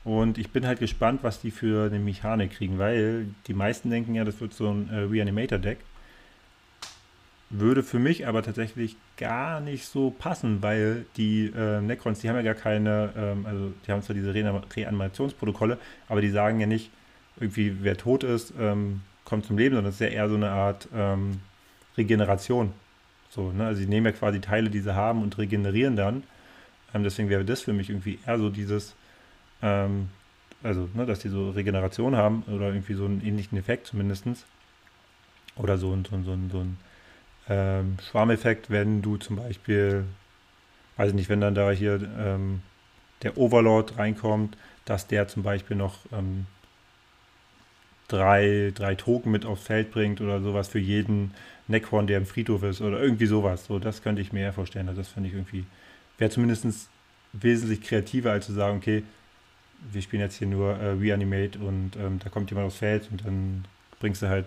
und 0.04 0.38
ich 0.38 0.50
bin 0.50 0.66
halt 0.66 0.80
gespannt, 0.80 1.20
was 1.24 1.42
die 1.42 1.52
für 1.52 1.86
eine 1.86 2.00
Mechanik 2.00 2.52
kriegen, 2.54 2.80
weil 2.80 3.28
die 3.48 3.54
meisten 3.54 3.90
denken 3.90 4.16
ja, 4.16 4.24
das 4.24 4.42
wird 4.42 4.54
so 4.54 4.70
ein 4.70 4.90
äh, 4.90 5.00
Reanimator-Deck. 5.00 5.80
Würde 7.50 7.84
für 7.84 8.00
mich 8.00 8.26
aber 8.26 8.42
tatsächlich 8.42 8.96
gar 9.18 9.60
nicht 9.60 9.86
so 9.86 10.10
passen, 10.10 10.64
weil 10.64 11.06
die 11.18 11.52
äh, 11.56 11.82
Necrons, 11.82 12.20
die 12.20 12.30
haben 12.30 12.36
ja 12.38 12.42
gar 12.42 12.56
keine, 12.56 13.14
ähm, 13.16 13.46
also 13.46 13.74
die 13.86 13.92
haben 13.92 14.02
zwar 14.02 14.16
diese 14.16 14.34
Re 14.34 14.64
Reanimationsprotokolle, 14.76 15.78
aber 16.10 16.22
die 16.22 16.32
sagen 16.32 16.60
ja 16.60 16.66
nicht, 16.66 16.90
irgendwie 17.38 17.78
wer 17.82 17.98
tot 17.98 18.24
ist, 18.24 18.54
ähm, 18.60 19.02
kommt 19.26 19.46
zum 19.46 19.58
Leben, 19.58 19.76
sondern 19.76 19.90
es 19.90 19.96
ist 19.96 20.02
ja 20.02 20.08
eher 20.08 20.30
so 20.30 20.36
eine 20.36 20.50
Art 20.50 20.88
ähm, 20.94 21.42
Regeneration. 21.98 22.74
So, 23.30 23.52
ne? 23.52 23.66
Also 23.66 23.82
sie 23.82 23.88
nehmen 23.88 24.06
ja 24.06 24.12
quasi 24.12 24.40
Teile, 24.42 24.70
die 24.70 24.80
sie 24.80 24.96
haben 24.96 25.22
und 25.24 25.38
regenerieren 25.38 25.96
dann. 25.96 26.24
Ähm, 26.94 27.04
deswegen 27.04 27.30
wäre 27.30 27.46
das 27.46 27.62
für 27.62 27.74
mich 27.74 27.90
irgendwie 27.90 28.20
eher 28.26 28.38
so 28.38 28.50
dieses, 28.50 28.96
ähm, 29.62 30.10
also, 30.62 30.88
ne, 30.94 31.06
dass 31.06 31.20
die 31.20 31.30
so 31.30 31.50
Regeneration 31.50 32.16
haben 32.16 32.44
oder 32.44 32.68
irgendwie 32.68 32.94
so 32.94 33.06
einen 33.06 33.22
ähnlichen 33.26 33.58
Effekt 33.58 33.88
zumindest. 33.88 34.26
Oder 35.56 35.78
so, 35.78 35.94
ein, 35.94 36.06
so, 36.06 36.16
ein, 36.16 36.24
so 36.24 36.32
ein, 36.32 36.50
so 36.52 36.60
ein 36.60 36.78
ähm, 37.50 37.98
Schwarmeffekt, 38.02 38.70
wenn 38.70 39.02
du 39.02 39.18
zum 39.18 39.36
Beispiel, 39.36 40.06
weiß 40.98 41.10
ich 41.10 41.16
nicht, 41.16 41.30
wenn 41.30 41.42
dann 41.42 41.56
da 41.56 41.72
hier 41.72 42.00
ähm, 42.18 42.62
der 43.24 43.38
Overlord 43.38 43.98
reinkommt, 43.98 44.58
dass 44.86 45.08
der 45.08 45.28
zum 45.28 45.44
Beispiel 45.44 45.76
noch 45.76 45.98
ähm, 46.12 46.46
drei, 48.08 48.72
drei 48.76 48.96
Token 48.96 49.32
mit 49.32 49.46
aufs 49.46 49.64
Feld 49.64 49.92
bringt 49.92 50.22
oder 50.22 50.42
sowas 50.42 50.68
für 50.68 50.80
jeden 50.80 51.32
Neckhorn, 51.68 52.08
der 52.08 52.18
im 52.18 52.26
Friedhof 52.26 52.64
ist 52.64 52.82
oder 52.82 53.02
irgendwie 53.02 53.26
sowas. 53.26 53.66
So, 53.66 53.80
das 53.80 54.02
könnte 54.02 54.22
ich 54.22 54.34
mir 54.34 54.42
eher 54.42 54.54
vorstellen. 54.54 54.88
Also 54.90 55.02
das 55.02 55.10
finde 55.10 55.30
ich 55.30 55.36
irgendwie, 55.36 55.66
wäre 56.18 56.30
zumindest 56.30 56.90
wesentlich 57.34 57.82
kreativer, 57.82 58.32
als 58.32 58.46
zu 58.46 58.54
sagen, 58.54 58.78
okay, 58.78 59.04
wir 59.92 60.02
spielen 60.02 60.22
jetzt 60.22 60.38
hier 60.38 60.48
nur 60.48 60.78
äh, 60.78 60.92
Reanimate 60.92 61.60
und 61.60 61.96
ähm, 61.98 62.20
da 62.20 62.30
kommt 62.30 62.50
jemand 62.50 62.68
aufs 62.68 62.78
Feld 62.78 63.10
und 63.12 63.26
dann 63.26 63.66
bringst 64.00 64.22
du 64.22 64.28
halt 64.28 64.46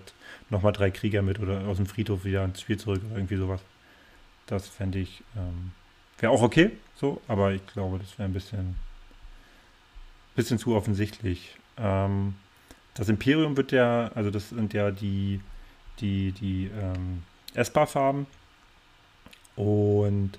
nochmal 0.51 0.73
drei 0.73 0.91
Krieger 0.91 1.23
mit 1.23 1.41
oder 1.41 1.67
aus 1.67 1.77
dem 1.77 1.87
Friedhof 1.87 2.25
wieder 2.25 2.45
ins 2.45 2.61
Spiel 2.61 2.79
zurück 2.79 3.03
oder 3.07 3.17
irgendwie 3.17 3.37
sowas. 3.37 3.61
Das 4.47 4.69
fände 4.69 4.99
ich, 4.99 5.23
ähm, 5.37 5.73
wäre 6.19 6.33
auch 6.33 6.43
okay, 6.43 6.71
so, 6.95 7.21
aber 7.27 7.53
ich 7.53 7.67
glaube, 7.67 7.99
das 7.99 8.19
wäre 8.19 8.29
ein 8.29 8.33
bisschen, 8.33 8.77
bisschen 10.37 10.59
zu 10.59 10.75
offensichtlich. 10.75 11.57
Ähm, 11.79 12.35
das 12.97 13.09
Imperium 13.09 13.57
wird 13.57 13.73
ja, 13.73 14.11
also 14.15 14.31
das 14.31 14.51
sind 14.51 14.75
ja 14.75 14.91
die, 14.91 15.41
die, 16.01 16.33
die 16.33 16.71
ähm, 16.81 17.23
Esper-Farben 17.55 18.27
und 19.55 20.39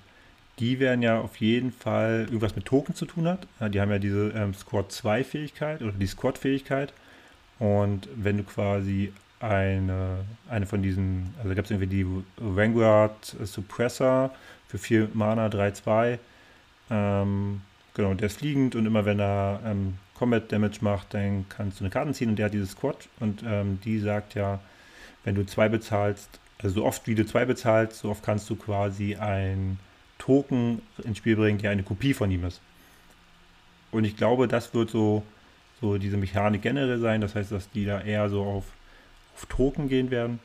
die 0.58 0.80
werden 0.80 1.02
ja 1.02 1.20
auf 1.20 1.36
jeden 1.36 1.72
Fall 1.72 2.24
irgendwas 2.26 2.56
mit 2.56 2.64
Token 2.64 2.94
zu 2.94 3.06
tun 3.06 3.28
hat. 3.28 3.46
Die 3.72 3.80
haben 3.80 3.90
ja 3.90 3.98
diese 3.98 4.30
ähm, 4.30 4.54
Squad 4.54 4.90
2 4.90 5.22
Fähigkeit 5.22 5.82
oder 5.82 5.92
die 5.92 6.06
Squad 6.06 6.36
Fähigkeit. 6.36 6.92
Und 7.60 8.08
wenn 8.16 8.38
du 8.38 8.42
quasi 8.42 9.12
eine, 9.40 10.24
eine 10.48 10.66
von 10.66 10.82
diesen, 10.82 11.34
also 11.42 11.54
gab 11.54 11.64
es 11.64 11.70
irgendwie 11.70 11.86
die 11.86 12.06
Vanguard 12.36 13.36
Suppressor 13.44 14.30
für 14.66 14.78
4 14.78 15.10
Mana 15.14 15.46
3-2. 15.46 16.18
Ähm, 16.90 17.60
genau, 17.94 18.14
der 18.14 18.26
ist 18.26 18.38
fliegend 18.38 18.74
und 18.74 18.86
immer 18.86 19.04
wenn 19.04 19.20
er 19.20 19.60
ähm, 19.64 19.94
Combat 20.18 20.50
Damage 20.50 20.78
macht, 20.80 21.14
dann 21.14 21.46
kannst 21.48 21.80
du 21.80 21.84
eine 21.84 21.90
Karte 21.90 22.12
ziehen 22.12 22.30
und 22.30 22.36
der 22.36 22.46
hat 22.46 22.54
dieses 22.54 22.72
Squad 22.72 23.08
und 23.20 23.42
ähm, 23.46 23.78
die 23.84 24.00
sagt 24.00 24.34
ja, 24.34 24.60
wenn 25.24 25.34
du 25.34 25.46
zwei 25.46 25.68
bezahlst, 25.68 26.40
also 26.58 26.80
so 26.80 26.84
oft 26.84 27.06
wie 27.06 27.14
du 27.14 27.24
zwei 27.24 27.44
bezahlst, 27.44 28.00
so 28.00 28.10
oft 28.10 28.22
kannst 28.22 28.50
du 28.50 28.56
quasi 28.56 29.14
ein 29.14 29.78
Token 30.18 30.82
ins 31.04 31.18
Spiel 31.18 31.36
bringen, 31.36 31.58
der 31.58 31.70
eine 31.70 31.84
Kopie 31.84 32.14
von 32.14 32.30
ihm 32.30 32.44
ist. 32.44 32.60
Und 33.90 34.04
ich 34.04 34.16
glaube, 34.16 34.48
das 34.48 34.74
wird 34.74 34.90
so, 34.90 35.22
so 35.80 35.98
diese 35.98 36.16
Mechanik 36.16 36.62
generell 36.62 36.98
sein. 36.98 37.20
Das 37.20 37.34
heißt, 37.34 37.52
dass 37.52 37.70
die 37.70 37.86
da 37.86 38.00
eher 38.00 38.28
so 38.28 38.42
auf, 38.42 38.64
auf 39.34 39.46
Token 39.46 39.88
gehen 39.88 40.10
werden. 40.10 40.40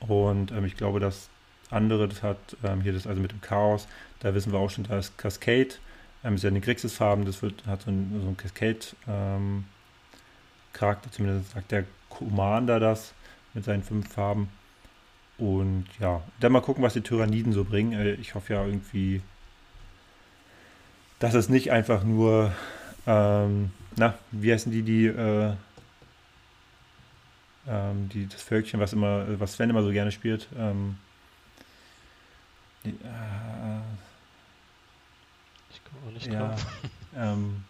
Und 0.00 0.52
ähm, 0.52 0.64
ich 0.64 0.76
glaube, 0.76 1.00
das 1.00 1.28
andere, 1.70 2.06
das 2.06 2.22
hat 2.22 2.38
ähm, 2.62 2.82
hier 2.82 2.92
das 2.92 3.06
also 3.06 3.20
mit 3.20 3.32
dem 3.32 3.40
Chaos, 3.40 3.88
da 4.20 4.34
wissen 4.34 4.52
wir 4.52 4.58
auch 4.58 4.70
schon, 4.70 4.84
da 4.84 4.98
ist 4.98 5.18
Cascade, 5.18 5.74
ähm, 6.26 6.34
ist 6.34 6.42
ja 6.42 6.50
eine 6.50 6.60
Grixis-Farben, 6.60 7.24
das 7.24 7.40
wird, 7.42 7.66
hat 7.66 7.82
so 7.82 7.90
ein, 7.90 8.20
so 8.22 8.28
ein 8.28 8.36
Cascade-Charakter, 8.36 11.06
ähm, 11.06 11.12
zumindest 11.12 11.52
sagt 11.52 11.72
der 11.72 11.84
Commander 12.08 12.80
das 12.80 13.12
mit 13.54 13.64
seinen 13.64 13.82
fünf 13.82 14.12
Farben. 14.12 14.48
Und 15.38 15.86
ja, 16.00 16.22
dann 16.40 16.52
mal 16.52 16.62
gucken, 16.62 16.82
was 16.82 16.94
die 16.94 17.02
Tyranniden 17.02 17.52
so 17.52 17.64
bringen. 17.64 17.92
Äh, 17.92 18.14
ich 18.14 18.34
hoffe 18.34 18.54
ja 18.54 18.64
irgendwie, 18.64 19.20
dass 21.18 21.34
es 21.34 21.48
nicht 21.48 21.72
einfach 21.72 22.04
nur, 22.04 22.52
ähm, 23.06 23.70
na, 23.96 24.14
wie 24.32 24.52
heißen 24.52 24.72
die, 24.72 24.82
die, 24.82 25.06
äh, 25.06 25.52
ähm, 27.68 28.08
die, 28.08 28.26
das 28.26 28.42
Völkchen, 28.42 28.80
was 28.80 28.92
immer, 28.92 29.40
was 29.40 29.54
Sven 29.54 29.70
immer 29.70 29.82
so 29.82 29.90
gerne 29.90 30.12
spielt. 30.12 30.48
Ähm, 30.58 30.96
die, 32.84 32.90
äh, 32.90 33.80
auch 36.06 36.12
nicht 36.12 36.26
ja, 36.26 36.48
drauf. 36.48 36.66
Ähm, 37.16 37.64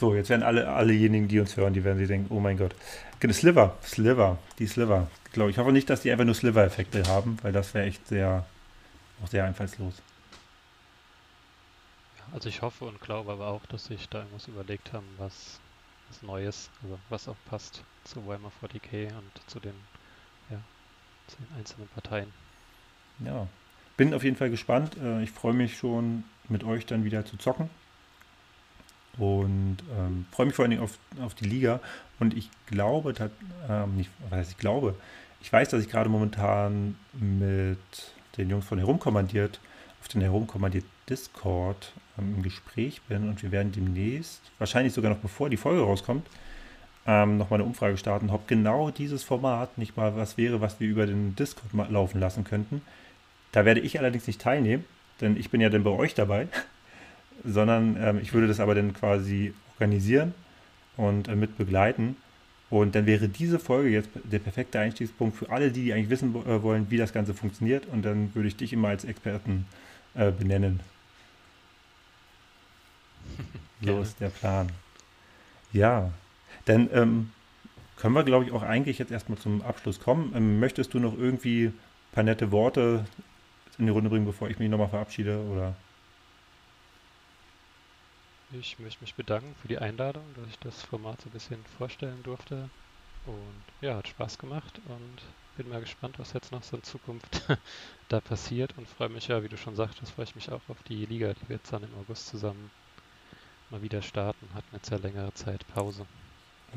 so, 0.00 0.14
jetzt 0.14 0.30
werden 0.30 0.42
alle, 0.42 0.68
allejenigen, 0.68 1.28
die 1.28 1.38
uns 1.40 1.56
hören, 1.56 1.74
die 1.74 1.84
werden 1.84 1.98
sich 1.98 2.08
denken, 2.08 2.34
oh 2.34 2.40
mein 2.40 2.56
Gott. 2.56 2.74
Genau, 3.20 3.34
Sliver, 3.34 3.76
Sliver, 3.82 4.38
die 4.58 4.66
Sliver. 4.66 5.08
Ich 5.26 5.32
glaube, 5.32 5.50
ich 5.50 5.58
hoffe 5.58 5.72
nicht, 5.72 5.90
dass 5.90 6.00
die 6.00 6.10
einfach 6.10 6.24
nur 6.24 6.34
Sliver-Effekte 6.34 7.02
haben, 7.06 7.38
weil 7.42 7.52
das 7.52 7.74
wäre 7.74 7.86
echt 7.86 8.08
sehr, 8.08 8.46
auch 9.22 9.28
sehr 9.28 9.44
einfallslos. 9.44 10.00
Also 12.32 12.48
ich 12.48 12.62
hoffe 12.62 12.86
und 12.86 13.00
glaube 13.00 13.30
aber 13.30 13.48
auch, 13.48 13.66
dass 13.66 13.84
sich 13.84 14.08
da 14.08 14.20
irgendwas 14.20 14.48
überlegt 14.48 14.92
haben, 14.92 15.06
was, 15.18 15.60
was 16.08 16.22
Neues, 16.22 16.70
also 16.82 16.98
was 17.10 17.28
auch 17.28 17.36
passt 17.50 17.84
zu 18.04 18.26
Weimar 18.26 18.52
40k 18.62 19.08
und 19.08 19.50
zu 19.50 19.60
den, 19.60 19.74
ja, 20.48 20.60
zu 21.26 21.36
den 21.36 21.58
einzelnen 21.58 21.88
Parteien. 21.88 22.32
Ja, 23.18 23.46
bin 24.00 24.14
auf 24.14 24.24
jeden 24.24 24.36
Fall 24.36 24.48
gespannt. 24.48 24.96
Äh, 25.04 25.22
ich 25.22 25.30
freue 25.30 25.52
mich 25.52 25.76
schon, 25.76 26.24
mit 26.48 26.64
euch 26.64 26.86
dann 26.86 27.04
wieder 27.04 27.26
zu 27.26 27.36
zocken. 27.36 27.68
Und 29.18 29.76
ähm, 29.94 30.24
freue 30.32 30.46
mich 30.46 30.54
vor 30.54 30.62
allen 30.62 30.70
Dingen 30.70 30.82
auf, 30.82 30.96
auf 31.20 31.34
die 31.34 31.44
Liga. 31.44 31.80
Und 32.18 32.34
ich 32.34 32.48
glaube, 32.64 33.12
dat, 33.12 33.30
ähm, 33.68 33.96
nicht, 33.96 34.08
was 34.30 34.48
ich 34.48 34.56
glaube, 34.56 34.94
ich 35.42 35.52
weiß, 35.52 35.68
dass 35.68 35.82
ich 35.82 35.90
gerade 35.90 36.08
momentan 36.08 36.96
mit 37.12 37.76
den 38.38 38.48
Jungs 38.48 38.64
von 38.64 38.78
Herumkommandiert 38.78 39.60
auf 40.00 40.08
den 40.08 40.22
Herumkommandiert 40.22 40.86
Discord 41.10 41.92
ähm, 42.18 42.36
im 42.36 42.42
Gespräch 42.42 43.02
bin 43.02 43.28
und 43.28 43.42
wir 43.42 43.52
werden 43.52 43.70
demnächst, 43.70 44.40
wahrscheinlich 44.58 44.94
sogar 44.94 45.10
noch 45.10 45.18
bevor 45.18 45.50
die 45.50 45.58
Folge 45.58 45.82
rauskommt, 45.82 46.26
ähm, 47.06 47.36
nochmal 47.36 47.60
eine 47.60 47.68
Umfrage 47.68 47.98
starten, 47.98 48.30
ob 48.30 48.48
genau 48.48 48.90
dieses 48.90 49.24
Format 49.24 49.76
nicht 49.76 49.98
mal 49.98 50.16
was 50.16 50.38
wäre, 50.38 50.62
was 50.62 50.80
wir 50.80 50.88
über 50.88 51.04
den 51.04 51.36
Discord 51.36 51.90
laufen 51.90 52.18
lassen 52.18 52.44
könnten. 52.44 52.80
Da 53.52 53.64
werde 53.64 53.80
ich 53.80 53.98
allerdings 53.98 54.26
nicht 54.26 54.40
teilnehmen, 54.40 54.84
denn 55.20 55.36
ich 55.36 55.50
bin 55.50 55.60
ja 55.60 55.68
dann 55.68 55.84
bei 55.84 55.90
euch 55.90 56.14
dabei 56.14 56.48
sondern 57.44 57.96
ähm, 58.00 58.18
ich 58.20 58.32
würde 58.32 58.48
das 58.48 58.60
aber 58.60 58.74
dann 58.74 58.92
quasi 58.92 59.54
organisieren 59.74 60.34
und 60.96 61.28
äh, 61.28 61.36
mit 61.36 61.56
begleiten. 61.56 62.16
Und 62.68 62.94
dann 62.94 63.06
wäre 63.06 63.28
diese 63.28 63.58
Folge 63.58 63.88
jetzt 63.88 64.10
der 64.22 64.38
perfekte 64.38 64.78
Einstiegspunkt 64.78 65.36
für 65.36 65.50
alle, 65.50 65.72
die, 65.72 65.84
die 65.84 65.92
eigentlich 65.92 66.10
wissen 66.10 66.34
äh, 66.46 66.62
wollen, 66.62 66.90
wie 66.90 66.98
das 66.98 67.12
Ganze 67.12 67.34
funktioniert. 67.34 67.86
Und 67.86 68.04
dann 68.04 68.34
würde 68.34 68.48
ich 68.48 68.56
dich 68.56 68.72
immer 68.72 68.88
als 68.88 69.04
Experten 69.04 69.66
äh, 70.14 70.30
benennen. 70.30 70.80
so 73.82 74.00
ist 74.00 74.20
der 74.20 74.28
Plan. 74.28 74.68
Ja, 75.72 76.12
dann 76.66 76.88
ähm, 76.92 77.30
können 77.96 78.14
wir, 78.14 78.22
glaube 78.22 78.44
ich, 78.44 78.52
auch 78.52 78.62
eigentlich 78.62 78.98
jetzt 78.98 79.10
erstmal 79.10 79.38
zum 79.38 79.62
Abschluss 79.62 79.98
kommen. 79.98 80.32
Ähm, 80.36 80.60
möchtest 80.60 80.94
du 80.94 81.00
noch 81.00 81.18
irgendwie 81.18 81.66
ein 81.66 81.74
paar 82.12 82.24
nette 82.24 82.52
Worte 82.52 83.04
in 83.80 83.86
die 83.86 83.92
Runde 83.92 84.10
bringen, 84.10 84.26
bevor 84.26 84.48
ich 84.48 84.58
mich 84.58 84.68
nochmal 84.68 84.88
verabschiede? 84.88 85.38
Oder? 85.38 85.74
Ich 88.52 88.78
möchte 88.78 89.00
mich 89.02 89.14
bedanken 89.14 89.54
für 89.60 89.68
die 89.68 89.78
Einladung, 89.78 90.24
dass 90.34 90.48
ich 90.48 90.58
das 90.58 90.82
Format 90.82 91.20
so 91.20 91.28
ein 91.28 91.32
bisschen 91.32 91.64
vorstellen 91.78 92.22
durfte. 92.22 92.68
Und 93.26 93.64
ja, 93.80 93.96
hat 93.96 94.08
Spaß 94.08 94.38
gemacht 94.38 94.80
und 94.88 95.22
bin 95.56 95.68
mal 95.68 95.80
gespannt, 95.80 96.18
was 96.18 96.32
jetzt 96.32 96.52
noch 96.52 96.62
so 96.62 96.76
in 96.76 96.82
Zukunft 96.82 97.42
da 98.08 98.20
passiert 98.20 98.76
und 98.76 98.88
freue 98.88 99.08
mich 99.08 99.28
ja, 99.28 99.42
wie 99.42 99.48
du 99.48 99.56
schon 99.56 99.76
sagtest, 99.76 100.12
freue 100.12 100.24
ich 100.24 100.34
mich 100.34 100.50
auch 100.50 100.62
auf 100.68 100.82
die 100.88 101.06
Liga, 101.06 101.32
die 101.34 101.48
wir 101.48 101.56
jetzt 101.56 101.72
dann 101.72 101.82
im 101.82 101.94
August 102.00 102.26
zusammen 102.28 102.70
mal 103.70 103.82
wieder 103.82 104.02
starten. 104.02 104.48
Hatten 104.54 104.74
jetzt 104.74 104.90
ja 104.90 104.96
längere 104.96 105.32
Zeit 105.34 105.66
Pause. 105.68 106.06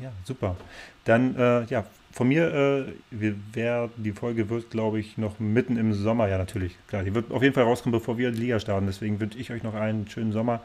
Ja, 0.02 0.12
super. 0.24 0.56
Dann, 1.04 1.36
äh, 1.36 1.64
ja, 1.64 1.84
von 2.12 2.28
mir, 2.28 2.54
äh, 2.54 2.92
wir 3.10 3.34
werden, 3.52 3.90
die 3.96 4.12
Folge 4.12 4.48
wird, 4.48 4.70
glaube 4.70 5.00
ich, 5.00 5.18
noch 5.18 5.40
mitten 5.40 5.76
im 5.76 5.92
Sommer, 5.94 6.28
ja, 6.28 6.38
natürlich, 6.38 6.76
klar, 6.86 7.02
die 7.02 7.14
wird 7.14 7.30
auf 7.32 7.42
jeden 7.42 7.54
Fall 7.54 7.64
rauskommen, 7.64 7.98
bevor 7.98 8.18
wir 8.18 8.30
die 8.30 8.40
Liga 8.40 8.60
starten. 8.60 8.86
Deswegen 8.86 9.18
wünsche 9.20 9.38
ich 9.38 9.50
euch 9.50 9.62
noch 9.62 9.74
einen 9.74 10.08
schönen 10.08 10.32
Sommer 10.32 10.60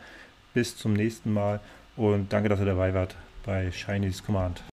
bis 0.54 0.78
zum 0.78 0.94
nächsten 0.94 1.34
Mal 1.34 1.60
und 1.96 2.32
danke, 2.32 2.50
dass 2.50 2.60
ihr 2.60 2.66
dabei 2.66 2.94
wart 2.94 3.16
bei 3.46 3.72
Chinese 3.72 4.24
Command. 4.24 4.64